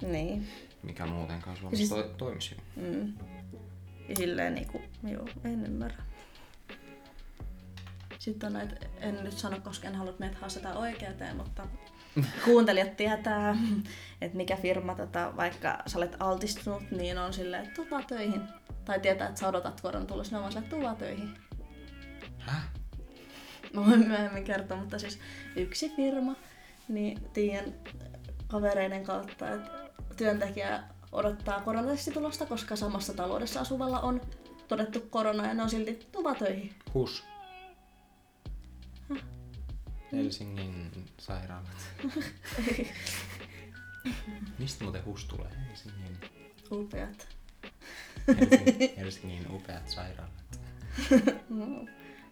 [0.02, 0.48] Niin.
[0.84, 2.58] mikä muutenkaan Suomessa siis- to, toimisi.
[2.76, 3.14] Mm.
[4.10, 6.04] Ja silleen niinku, joo, en ymmärrä.
[8.20, 11.68] Sitten on näitä, en nyt sano, koska en halua, että meitä haastetaan oikeuteen, mutta
[12.46, 13.58] kuuntelijat tietää,
[14.22, 18.42] että mikä firma, tota, vaikka sä olet altistunut, niin on silleen, että tuu vaan töihin.
[18.86, 21.34] Tai tietää, että sä odotat koronan tulossa, niin on vaan silleen, että tuu vaan töihin.
[22.38, 22.64] Häh?
[23.74, 25.20] Mä voin myöhemmin kertoa, mutta siis
[25.56, 26.36] yksi firma,
[26.88, 27.74] niin tiedän
[28.48, 29.72] kavereiden kautta, että
[30.18, 34.22] työntekijä odottaa koronatestitulosta, koska samassa taloudessa asuvalla on
[34.68, 36.74] todettu korona ja ne on silti tuva töihin.
[36.94, 37.24] HUS.
[40.12, 41.88] Helsingin sairaalat.
[44.60, 45.52] Mistä muuten HUS tulee?
[45.70, 46.18] Helsingin,
[46.72, 47.28] Upeat.
[48.28, 50.60] Helsingin, Helsingin upeat sairaalat.
[51.50, 51.66] No.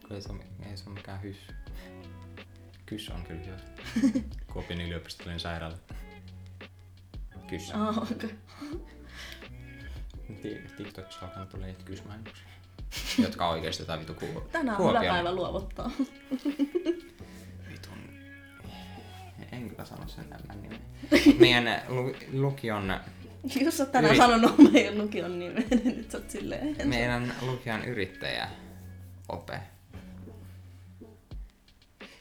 [0.08, 1.38] Kun ei se ole, ei se ole mikään hys.
[2.86, 3.58] Kys on kyllä hyvä.
[4.54, 5.78] Kuopion yliopistollinen sairaala.
[7.48, 7.72] Kys.
[7.74, 8.30] Ah, okay.
[10.42, 12.46] Ti- TikTokissa alkanut tulla niitä kysmainnoksia.
[13.18, 15.92] Jotka on oikeesti jotain vitu ku- Tänään on hyvä päivä luovuttaa.
[19.56, 20.80] En kyllä sano sen tämän nimen.
[21.39, 22.99] Meidän lu- lukion,
[23.62, 26.76] Jos oot tänään Yri- sanonut meidän lukion nimen, niin nyt sä oot silleen.
[26.88, 28.49] meidän lukion yrittäjä
[29.30, 29.60] Ope.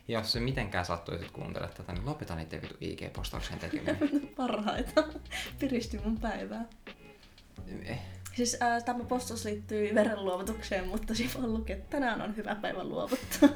[0.09, 3.99] Jos se mitenkään sattuisit kuuntelemaan tätä, niin lopeta niiden vitu IG-postauksen tekeminen.
[4.37, 5.05] Parhaita.
[5.59, 6.65] Piristi mun päivää.
[7.85, 7.99] Eh,
[8.37, 12.85] Siis ää, tämä postaus liittyy verenluovutukseen, mutta siinä vaan lukee, että tänään on hyvä päivä
[12.85, 13.49] luovuttaa.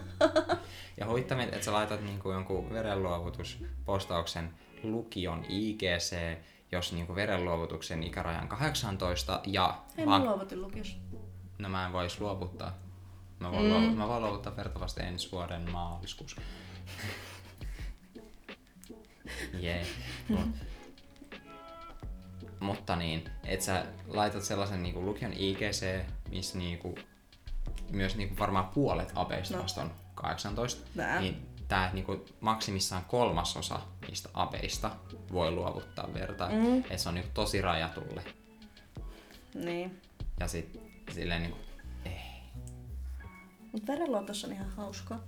[0.96, 6.16] Ja huittaminen, että sä laitat niinku jonkun verenluovutuspostauksen lukion IGC,
[6.72, 10.96] jos niinku verenluovutuksen ikärajan 18 ja Ei mä luovutin lukiossa.
[11.58, 12.78] No mä en vois luovuttaa.
[13.40, 13.70] Mä voin, mm.
[13.70, 16.40] luovu- mä voin luovuttaa verta vasta ensi vuoden maaliskuussa.
[19.60, 19.86] Jee.
[20.30, 20.48] Yeah.
[22.60, 26.94] Mutta niin, että sä laitat sellaisen niinku lukion IGC, missä niinku,
[27.90, 29.62] myös niinku varmaan puolet apeista No.
[29.62, 31.20] vasta on 18, Nää.
[31.20, 34.90] niin tää niinku maksimissaan kolmasosa niistä apeista
[35.32, 36.48] voi luovuttaa verta.
[36.48, 36.84] Mm.
[36.90, 38.24] Et se on niinku tosi rajatulle.
[39.54, 40.00] Niin.
[40.40, 40.80] Ja sit
[41.12, 41.58] silleen niinku,
[43.72, 45.20] Mut verenluotossa on ihan hauskaa.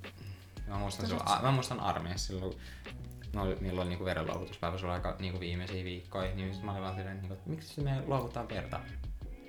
[0.66, 2.56] Mä muistan, silloin, a, mä muistan armeijassa silloin,
[3.34, 6.94] no, milloin niinku verenluovutuspäivä, se oli aika niinku viimeisiä viikkoja, niin sit mä olin vaan
[6.94, 8.80] silleen, niinku, että miksi se me luovuttaa verta?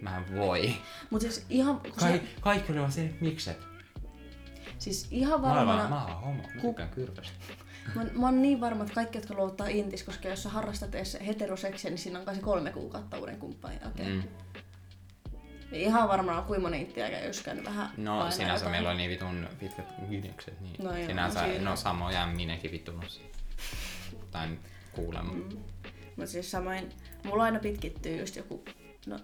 [0.02, 0.74] Mä en voi.
[1.10, 3.72] Mut siis ihan, Ka- se, kaikki oli vaan että mikset?
[4.78, 7.34] siis ihan varmana, mä oon homo, mä tykkään kyrpästä.
[7.96, 11.18] mä, mä oon niin varma, että kaikki, jotka luovuttaa intis, koska jos sä harrastat edes
[11.28, 14.12] heteroseksiä, niin siinä on kai se kolme kuukautta uuden kumppanin jälkeen.
[14.12, 14.24] Mm.
[15.72, 18.72] Ihan varmana kuinka moni ittiäkään jos käynyt vähän No sinänsä jotain.
[18.72, 23.22] meillä oli niin vitun pitkät gynekset, niin No joo, sinänsä, no samoja minäkin vittunut
[24.32, 24.48] Tai
[24.94, 25.34] kuulemma.
[25.34, 25.58] Mm.
[26.16, 26.90] Mutta siis samoin,
[27.24, 28.64] mulla aina pitkittyy just joku,
[29.06, 29.20] no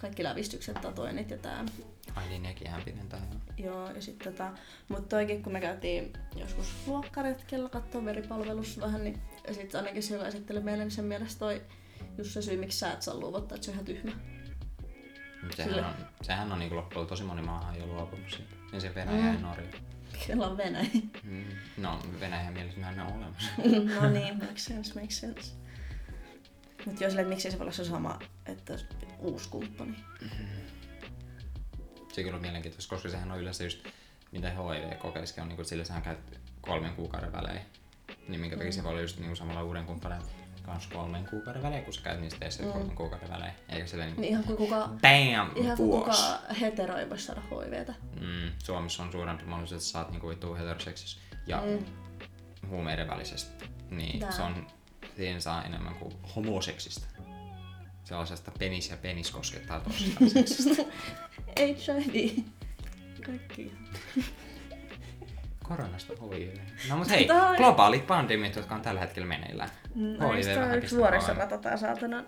[0.00, 1.64] kaikki lävistykset, tatoinnit ja tää.
[2.14, 3.20] Ai niin, nekinhän pidentää
[3.58, 3.72] joo.
[3.72, 4.50] Joo, ja sitten tota,
[4.88, 10.14] mutta toikin kun me käytiin joskus luokkaretkellä katsoa veripalvelussa vähän, niin ja sit ainakin se,
[10.14, 11.62] joka esitteli meille, niin sen mielestä toi
[12.18, 14.12] just se syy, miksi sä et saa luovuttaa, että se on ihan tyhmä.
[15.56, 18.54] Sehän Sille- on, sehän on niinku loppujen tosi moni maahan jo luopunut siitä.
[18.72, 19.34] Ensin Venäjä Mm.
[19.34, 19.68] ja Norja.
[20.26, 20.90] Kela on Venäjä.
[21.22, 21.44] Mm.
[21.76, 23.50] No, Venäjän mielestä ne on olemassa.
[24.00, 25.52] no niin, makes sense, makes sense.
[26.86, 28.78] Mut jos silleen, miksi se voi olla se sama, että
[29.18, 29.96] uusi kumppani.
[32.12, 33.78] Se kyllä on mielenkiintoista, koska sehän on yleensä just,
[34.32, 37.60] mitä HIV-kokeissakin on, niin sillä sähän käyt kolmen kuukauden välein.
[38.28, 40.22] Niin minkä takia se voi olla just niin samalla uuden kumppanin
[40.70, 42.72] kanssa kolmen kuukauden välein, kun sä käyt niistä testejä mm.
[42.72, 43.52] kolmen kuukauden välein.
[43.68, 46.14] Eikä silleen niin, Niin ihan kuin kuka, bam, ihan kuin kuka
[46.60, 47.94] hetero ei voi saada HIVtä.
[48.20, 51.84] Mm, Suomessa on suurempi mahdollisuus, että saat niinku vittu heteroseksis ja mm.
[52.68, 53.64] huumeiden välisesti.
[53.90, 54.30] Niin Tää.
[54.30, 54.66] se on,
[55.16, 57.06] siinä saa enemmän kuin homoseksistä.
[58.04, 60.82] Sellaisesta penis ja penis koskettaa toistaan seksistä.
[61.58, 62.44] HIV.
[63.26, 63.72] Kaikki.
[65.70, 66.56] Koronasta HIV.
[66.88, 69.70] No mut hei, Toi- globaalit pandemiat, jotka on tällä hetkellä meneillään.
[69.94, 71.36] Mm, HIV Niistä vähän yksi kovemmin.
[71.36, 72.24] ratataan saatana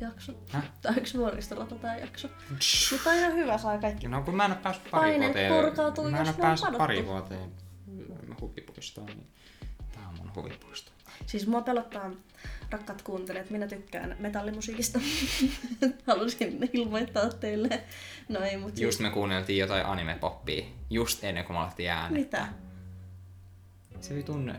[0.00, 0.32] jakso.
[0.50, 0.64] Häh?
[0.82, 2.28] Tai yksi vuoristorata tää jakso.
[2.92, 4.08] Mutta on ihan hyvä, saa kaikki.
[4.08, 5.52] No kun mä en oo päässyt pari Paineet vuoteen.
[5.64, 6.78] purkautuu, mä en jos oo ne on päässyt padottu.
[6.78, 7.50] pari vuoteen
[8.40, 9.26] huvipuistoon, niin
[9.92, 10.92] tää on mun huvipuisto.
[11.26, 12.10] Siis mua pelottaa,
[12.70, 15.00] rakkaat kuuntelijat, minä tykkään metallimusiikista.
[16.06, 17.80] Halusin ilmoittaa teille.
[18.28, 22.18] No ei, mutta Just me kuunneltiin jotain anime-poppia, just ennen kuin mä alettiin ääni.
[22.18, 22.46] Mitä?
[24.04, 24.54] Se vitun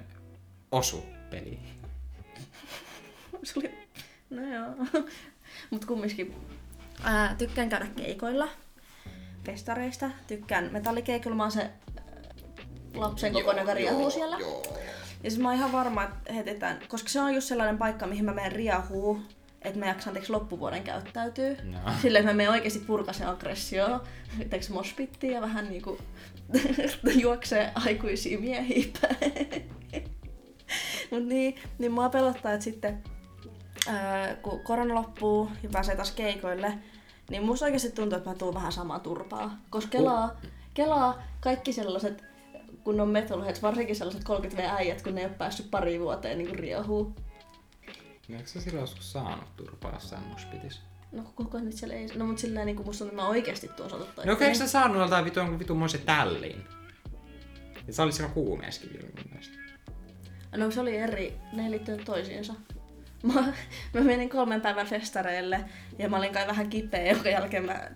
[0.72, 1.60] osu-peli.
[3.44, 3.72] Se oli...
[4.30, 5.04] No joo.
[5.72, 6.36] Mut kumminkin.
[7.04, 8.48] Ää, tykkään käydä keikoilla.
[9.44, 10.10] Festareista.
[10.28, 11.36] Tykkään metallikeikoilla.
[11.36, 11.70] Mä oon se
[12.94, 14.38] lapsen kokoinen, joka riehuu siellä.
[14.40, 14.64] Joo.
[15.24, 18.26] Ja siis mä oon ihan varma, että heitetään, koska se on just sellainen paikka, mihin
[18.26, 19.22] mä menen riahuu,
[19.62, 21.58] että mä jaksan teeks loppuvuoden käyttäytyy.
[21.64, 21.80] No.
[22.02, 24.02] Silleen, että mä menen oikeasti purkasen aggressioon,
[24.50, 25.98] teeks moshpittiin ja vähän niinku
[27.22, 29.70] juoksee aikuisia miehiä päin.
[31.12, 33.04] Mut niin, niin mua pelottaa, että sitten
[33.88, 36.74] ää, kun korona loppuu ja pääsee taas keikoille,
[37.30, 39.58] niin musta oikeasti tuntuu, että mä tuun vähän samaa turpaa.
[39.70, 40.42] Koska kelaa,
[40.74, 42.24] kelaa kaikki sellaiset,
[42.84, 47.16] kun on metalheads, varsinkin sellaiset 30V-äijät, kun ne ei ole päässyt pari vuoteen niin riahuu.
[48.30, 50.82] Eikö sä silloin joskus saanut turpaa jossain moshpitissä?
[51.16, 52.08] No kuka nyt siellä ei...
[52.16, 54.26] No mut silleen niin kuin musta on, että mä oikeasti tuon saattaa.
[54.26, 56.64] No okei, eikö sä saanut joltain vitu, jonkun vitun tällin?
[57.88, 59.58] Ja sä olit siellä kuumeeskin vielä mun mielestä.
[60.58, 62.54] No se oli eri, ne ei liittynyt toisiinsa.
[63.24, 63.34] Mä,
[63.94, 65.66] mä menin kolmen päivän festareille
[66.00, 67.92] ja mä olin kai vähän kipeä, jonka jälkeen mä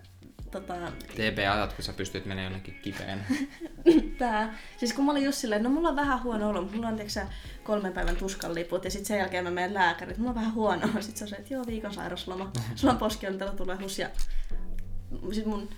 [0.52, 0.74] tota,
[1.08, 3.26] TP-ajat, kun sä pystyt menemään jonnekin kipeen.
[4.20, 6.90] tää, siis kun mä olin just silleen, no mulla on vähän huono olo, mutta mulla
[6.90, 7.28] on tiiäksä,
[7.64, 11.02] kolmen päivän tuskan liput ja sitten sen jälkeen mä menen lääkärit, mulla on vähän huonoa.
[11.02, 14.10] Sitten se on se, että joo, viikon sairasloma, sulla on poskiontelo tulee hus ja,
[15.32, 15.70] sit mun,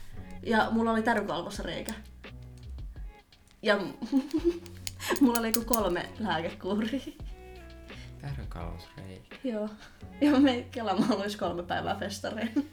[0.43, 1.93] ja mulla oli tärykalvossa reikä.
[3.61, 3.77] Ja
[5.21, 6.99] mulla oli kolme lääkekuuria.
[8.21, 9.35] Tärkausreikä.
[9.43, 9.69] Joo.
[10.21, 12.51] Ja menin kelaamaan olisi kolme päivää festareen.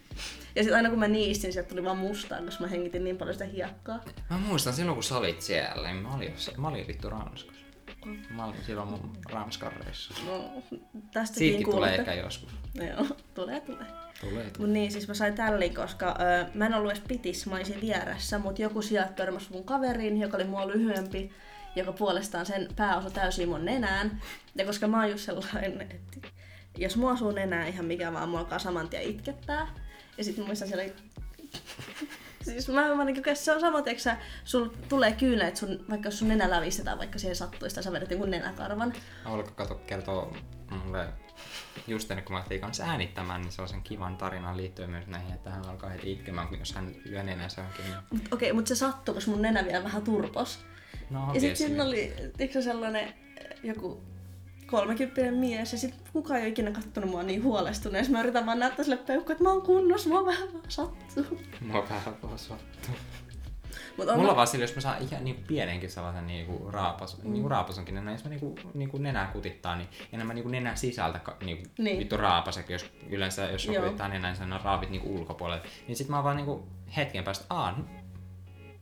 [0.56, 3.34] Ja sitten aina kun mä niistin, sieltä tuli vaan mustaa, koska mä hengitin niin paljon
[3.34, 4.00] sitä hiekkaa.
[4.30, 7.58] Mä muistan silloin, kun sä olit siellä, niin mä olin, mä olin vittu Ranskassa.
[8.30, 10.24] Mä olin silloin mun Ranskan reissussa.
[10.24, 10.62] No,
[11.12, 12.10] tästäkin Siitäkin tulee kuulitte.
[12.12, 12.50] ehkä joskus.
[12.74, 13.86] Joo, tulee, tulee.
[14.20, 14.50] Tulee, tulee.
[14.58, 17.80] Mut niin, siis mä sain tällin, koska ö, mä en ollut edes pitissä, mä olisin
[17.80, 21.30] vieressä, mutta joku sieltä törmäsi mun kaveriin, joka oli mua lyhyempi,
[21.76, 24.22] joka puolestaan sen pääosa täysin mun nenään.
[24.54, 26.28] Ja koska mä oon just sellainen, että
[26.78, 29.66] jos mua asuu nenää ihan mikä vaan, mua alkaa saman tien itkettää.
[30.18, 30.84] Ja sitten muistan siellä
[32.42, 36.50] Siis mä, mä niin se on sama, että sul tulee kyyneleet, sun, vaikka sun nenä
[36.50, 38.92] lävistetään, vaikka siihen sattuisi, tai sä vedät jonkun nenäkarvan.
[39.24, 40.36] Alko kato kertoo
[40.70, 41.08] mulle
[41.86, 45.50] just ennen kuin mä lähtiin kanssa äänittämään, niin sellaisen kivan tarinan liittyen myös näihin, että
[45.50, 48.24] hän alkaa heti itkemään, jos hän lyö nenänsä johonkin.
[48.30, 50.58] Okei, mutta se sattui, koska mun nenä vielä vähän turpos.
[51.10, 53.14] No, Ja sitten siinä oli tiiäksä, sellainen eh,
[53.62, 54.02] joku
[54.66, 58.12] kolmekymppinen mies ja sitten kukaan ei ole ikinä kattonut mua niin huolestuneessa.
[58.12, 61.40] Mä yritän vaan näyttää sille peukkuun, että mä oon kunnossa, mua vähän vaan sattuu.
[61.60, 62.94] Mua vähän vaan sattuu.
[63.96, 67.32] Mut on Mulla vaan sillä, jos mä saan ihan niinku pienenkin sellaisen niinku raapas, mm.
[67.32, 71.64] niinku raapasonkin nenä, jos mä niinku, niinku nenää kutittaa, niin enemmän niinku nenän sisältä niinku
[71.78, 71.84] Niin.
[71.84, 71.98] niin.
[71.98, 73.82] vittu raapasekin, jos yleensä jos Joo.
[73.82, 75.62] kutittaa nenää, niin ne raapit niinku ulkopuolelle.
[75.88, 77.88] Niin sit mä oon vaan niinku hetken päästä, aa, n-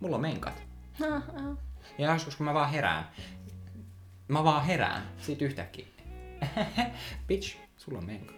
[0.01, 0.63] mulla on menkat.
[1.03, 1.57] Ah, ah.
[1.99, 3.09] Ja joskus kun mä vaan herään,
[4.29, 5.87] mä vaan herään, sit yhtäkkiä.
[7.29, 8.37] Bitch, sulla on menkat.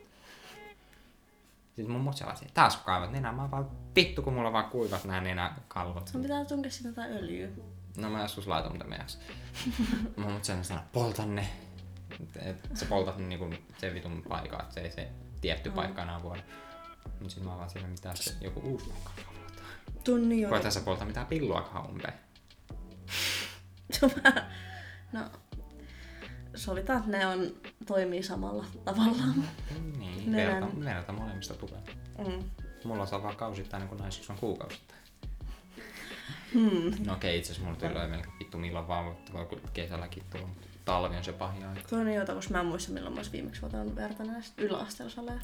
[1.67, 5.05] Sitten mun mutsi vaan taas kun kaivat nenää, mä vaan vittu kun mulla vaan kuivat
[5.05, 6.09] nää nenäkalvot.
[6.09, 7.49] Sun pitää tunkea sinne jotain öljyä.
[7.97, 9.19] No mä joskus laitan mutta meijäks.
[10.17, 11.49] Mun mut sen sanoo, polta ne.
[12.37, 15.09] Et sä poltat niinku sen vitun paikan, että se ei se
[15.41, 15.75] tietty Mm.
[15.75, 16.43] paikka enää vuoda.
[17.21, 19.11] Mut sit mä vaan siinä mitä se joku uusi paikka.
[20.05, 20.49] Tunni jo.
[20.49, 22.15] Koeta sä polta mitään pilluakaan umpeen.
[25.12, 25.20] No,
[26.55, 27.53] sovitaan, että ne on,
[27.86, 29.22] toimii samalla tavalla.
[29.99, 30.61] Niin, Nenän.
[30.62, 31.82] verta, verta molemmista tulee.
[32.18, 32.51] Mm.
[32.84, 34.99] Mulla saa vaan kausittain niin kuin naisissa on kuukausittain.
[36.55, 37.07] Hmm.
[37.07, 40.68] No okei, itse asiassa mulla tulee melkein vittu milloin vaan, mutta voi kun kesälläkin mutta
[40.84, 41.89] Talvi on se pahin aika.
[41.89, 45.41] Tuo on jotain, koska mä en muista milloin mä viimeksi vuotanut verta näistä yläasteella saleen.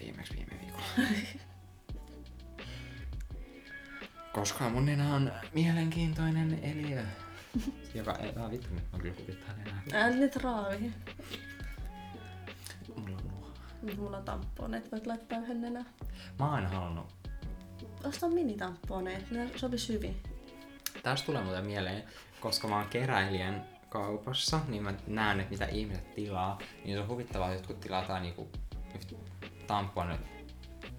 [0.00, 0.84] Viimeksi viime viikolla.
[4.32, 7.04] Koska mun nenä on mielenkiintoinen eliö.
[7.94, 9.82] Joka ei, ah vittu nyt mä kyllä kuvittaa enää.
[9.92, 10.92] Ää, nyt raavi.
[12.96, 13.52] Mulla on nuha.
[13.82, 15.84] Nyt mulla on tamponeet, voit laittaa yhden nenä.
[16.38, 17.06] Mä oon aina halunnut.
[18.04, 20.22] Osta minitamponeet, ne sopis hyvin.
[21.02, 22.04] Tästä tulee muuten mieleen,
[22.40, 26.58] koska mä oon keräilijän kaupassa, niin mä näen, että mitä ihmiset tilaa.
[26.84, 28.48] Niin se on huvittavaa, että jotkut tilataan niinku
[29.66, 30.20] tamponet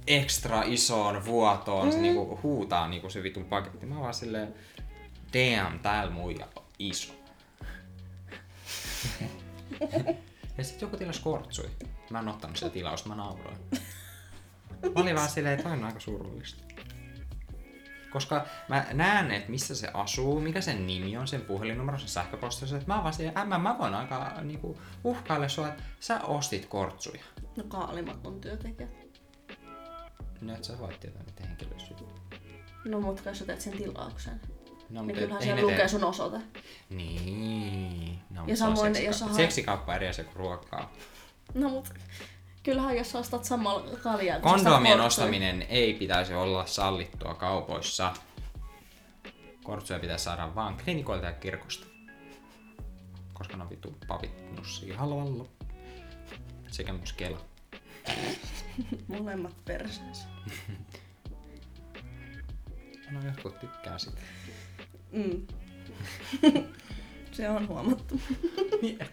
[0.08, 1.92] ekstra isoon vuotoon, mm.
[1.92, 3.86] se niinku huutaa niinku se vitun paketti.
[3.86, 4.56] Mä vaan silleen,
[5.34, 7.14] damn, täällä muija on iso.
[10.58, 11.70] ja sitten joku tilasi kortsui.
[12.10, 13.58] Mä en ottanut sitä tilausta, mä nauroin.
[14.84, 16.64] Mä olin vaan silleen, että on aika surullista.
[18.10, 22.78] Koska mä näen, että missä se asuu, mikä sen nimi on, sen puhelinnumero, sen sähköpostissa,
[22.78, 27.24] että mä vaan silleen, mä, mä voin aika niinku, uhkailla sua, että sä ostit kortsuja.
[27.58, 28.90] No kaalimakon työntekijät.
[30.42, 32.00] No et sä voit tietää, mitä henkilöisyys
[32.86, 34.42] No mut kai sä teet sen tilauksen.
[34.90, 36.38] No, Niin mutta kyllähän ne lukee tee- sun osoite.
[36.90, 38.20] Niin.
[38.30, 40.92] No, Ja se samoin, seksika- jos haet- Seksikauppa eri asia kuin ruokaa.
[41.54, 41.90] No mut
[42.64, 48.14] kyllähän jos ostat samalla kaljaa, Kondomien ostaminen ei pitäisi olla sallittua kaupoissa.
[49.64, 51.88] Kortsuja pitäisi saada vaan klinikoilta ja kirkosta.
[53.34, 55.46] Koska ne on vittu papit nussii halvalla.
[56.68, 57.42] Sekä myös Kela.
[59.08, 60.28] Molemmat perseessä.
[63.12, 64.22] No jotkut tykkää sitä.
[65.12, 65.48] Mm.
[67.32, 68.22] se on huomattu.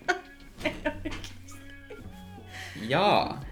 [2.89, 3.45] Jaa.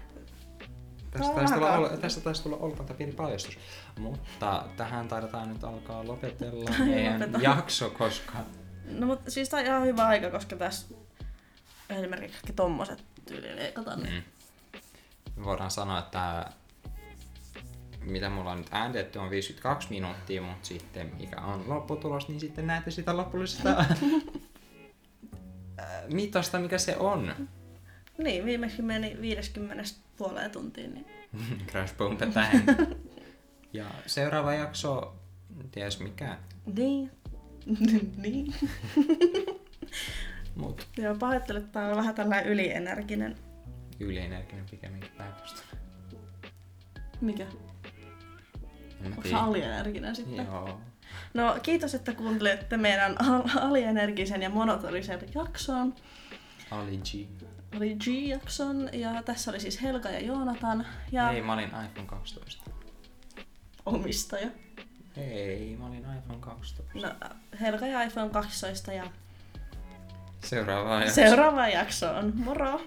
[1.11, 3.57] Tästä taisi tulla, ol, tästä taisi tulla olkanta pieni paljastus.
[3.99, 8.33] Mutta tähän taidetaan nyt alkaa lopetella meidän jakso, koska
[8.87, 10.95] No mutta siis tää on ihan hyvä aika, koska tässä
[11.89, 14.03] esimerkiksi kaikki tommoset tyyliin leikataan.
[14.03, 14.23] Niin.
[15.35, 15.43] Mm.
[15.43, 16.45] Voidaan sanoa, että
[18.05, 22.67] mitä mulla on nyt äänitetty on 52 minuuttia, mutta sitten mikä on lopputulos, niin sitten
[22.67, 23.85] näette sitä lopullisesta
[26.13, 27.35] mitosta, mikä se on.
[28.17, 29.83] Niin, viimeksi meni 50
[30.17, 30.93] puoleen tuntiin.
[30.93, 31.05] Niin.
[31.71, 32.63] Crash Bomb tähän.
[33.73, 35.15] Ja seuraava jakso,
[35.71, 36.37] ties mikä,
[36.75, 37.11] Niin.
[38.17, 38.53] niin.
[40.55, 43.35] mut Joo, pahoittelen, että tää on vähän tällainen ylienerginen.
[43.99, 45.67] ylienerginen pikemminkin päinvastoin.
[47.21, 47.45] Mikä?
[49.05, 49.39] Onko se tiedä.
[49.43, 50.45] alienerginen sitten?
[50.45, 50.79] Joo.
[51.33, 55.95] No kiitos, että kuuntelitte meidän al- alienergisen ja monotonisen jakson.
[56.71, 57.27] Ali G.
[57.77, 62.71] Oli G-jakson ja tässä oli siis Helga ja Joonatan ja Hei, mä olin iPhone 12.
[63.85, 64.47] omistaja.
[65.17, 66.83] Hei, mä olin iPhone 12.
[66.93, 67.09] No,
[67.61, 69.03] Helga ja iPhone 12 ja
[70.43, 71.13] Seuraavaa jaksoa.
[71.25, 72.81] seuraava jakso on moro!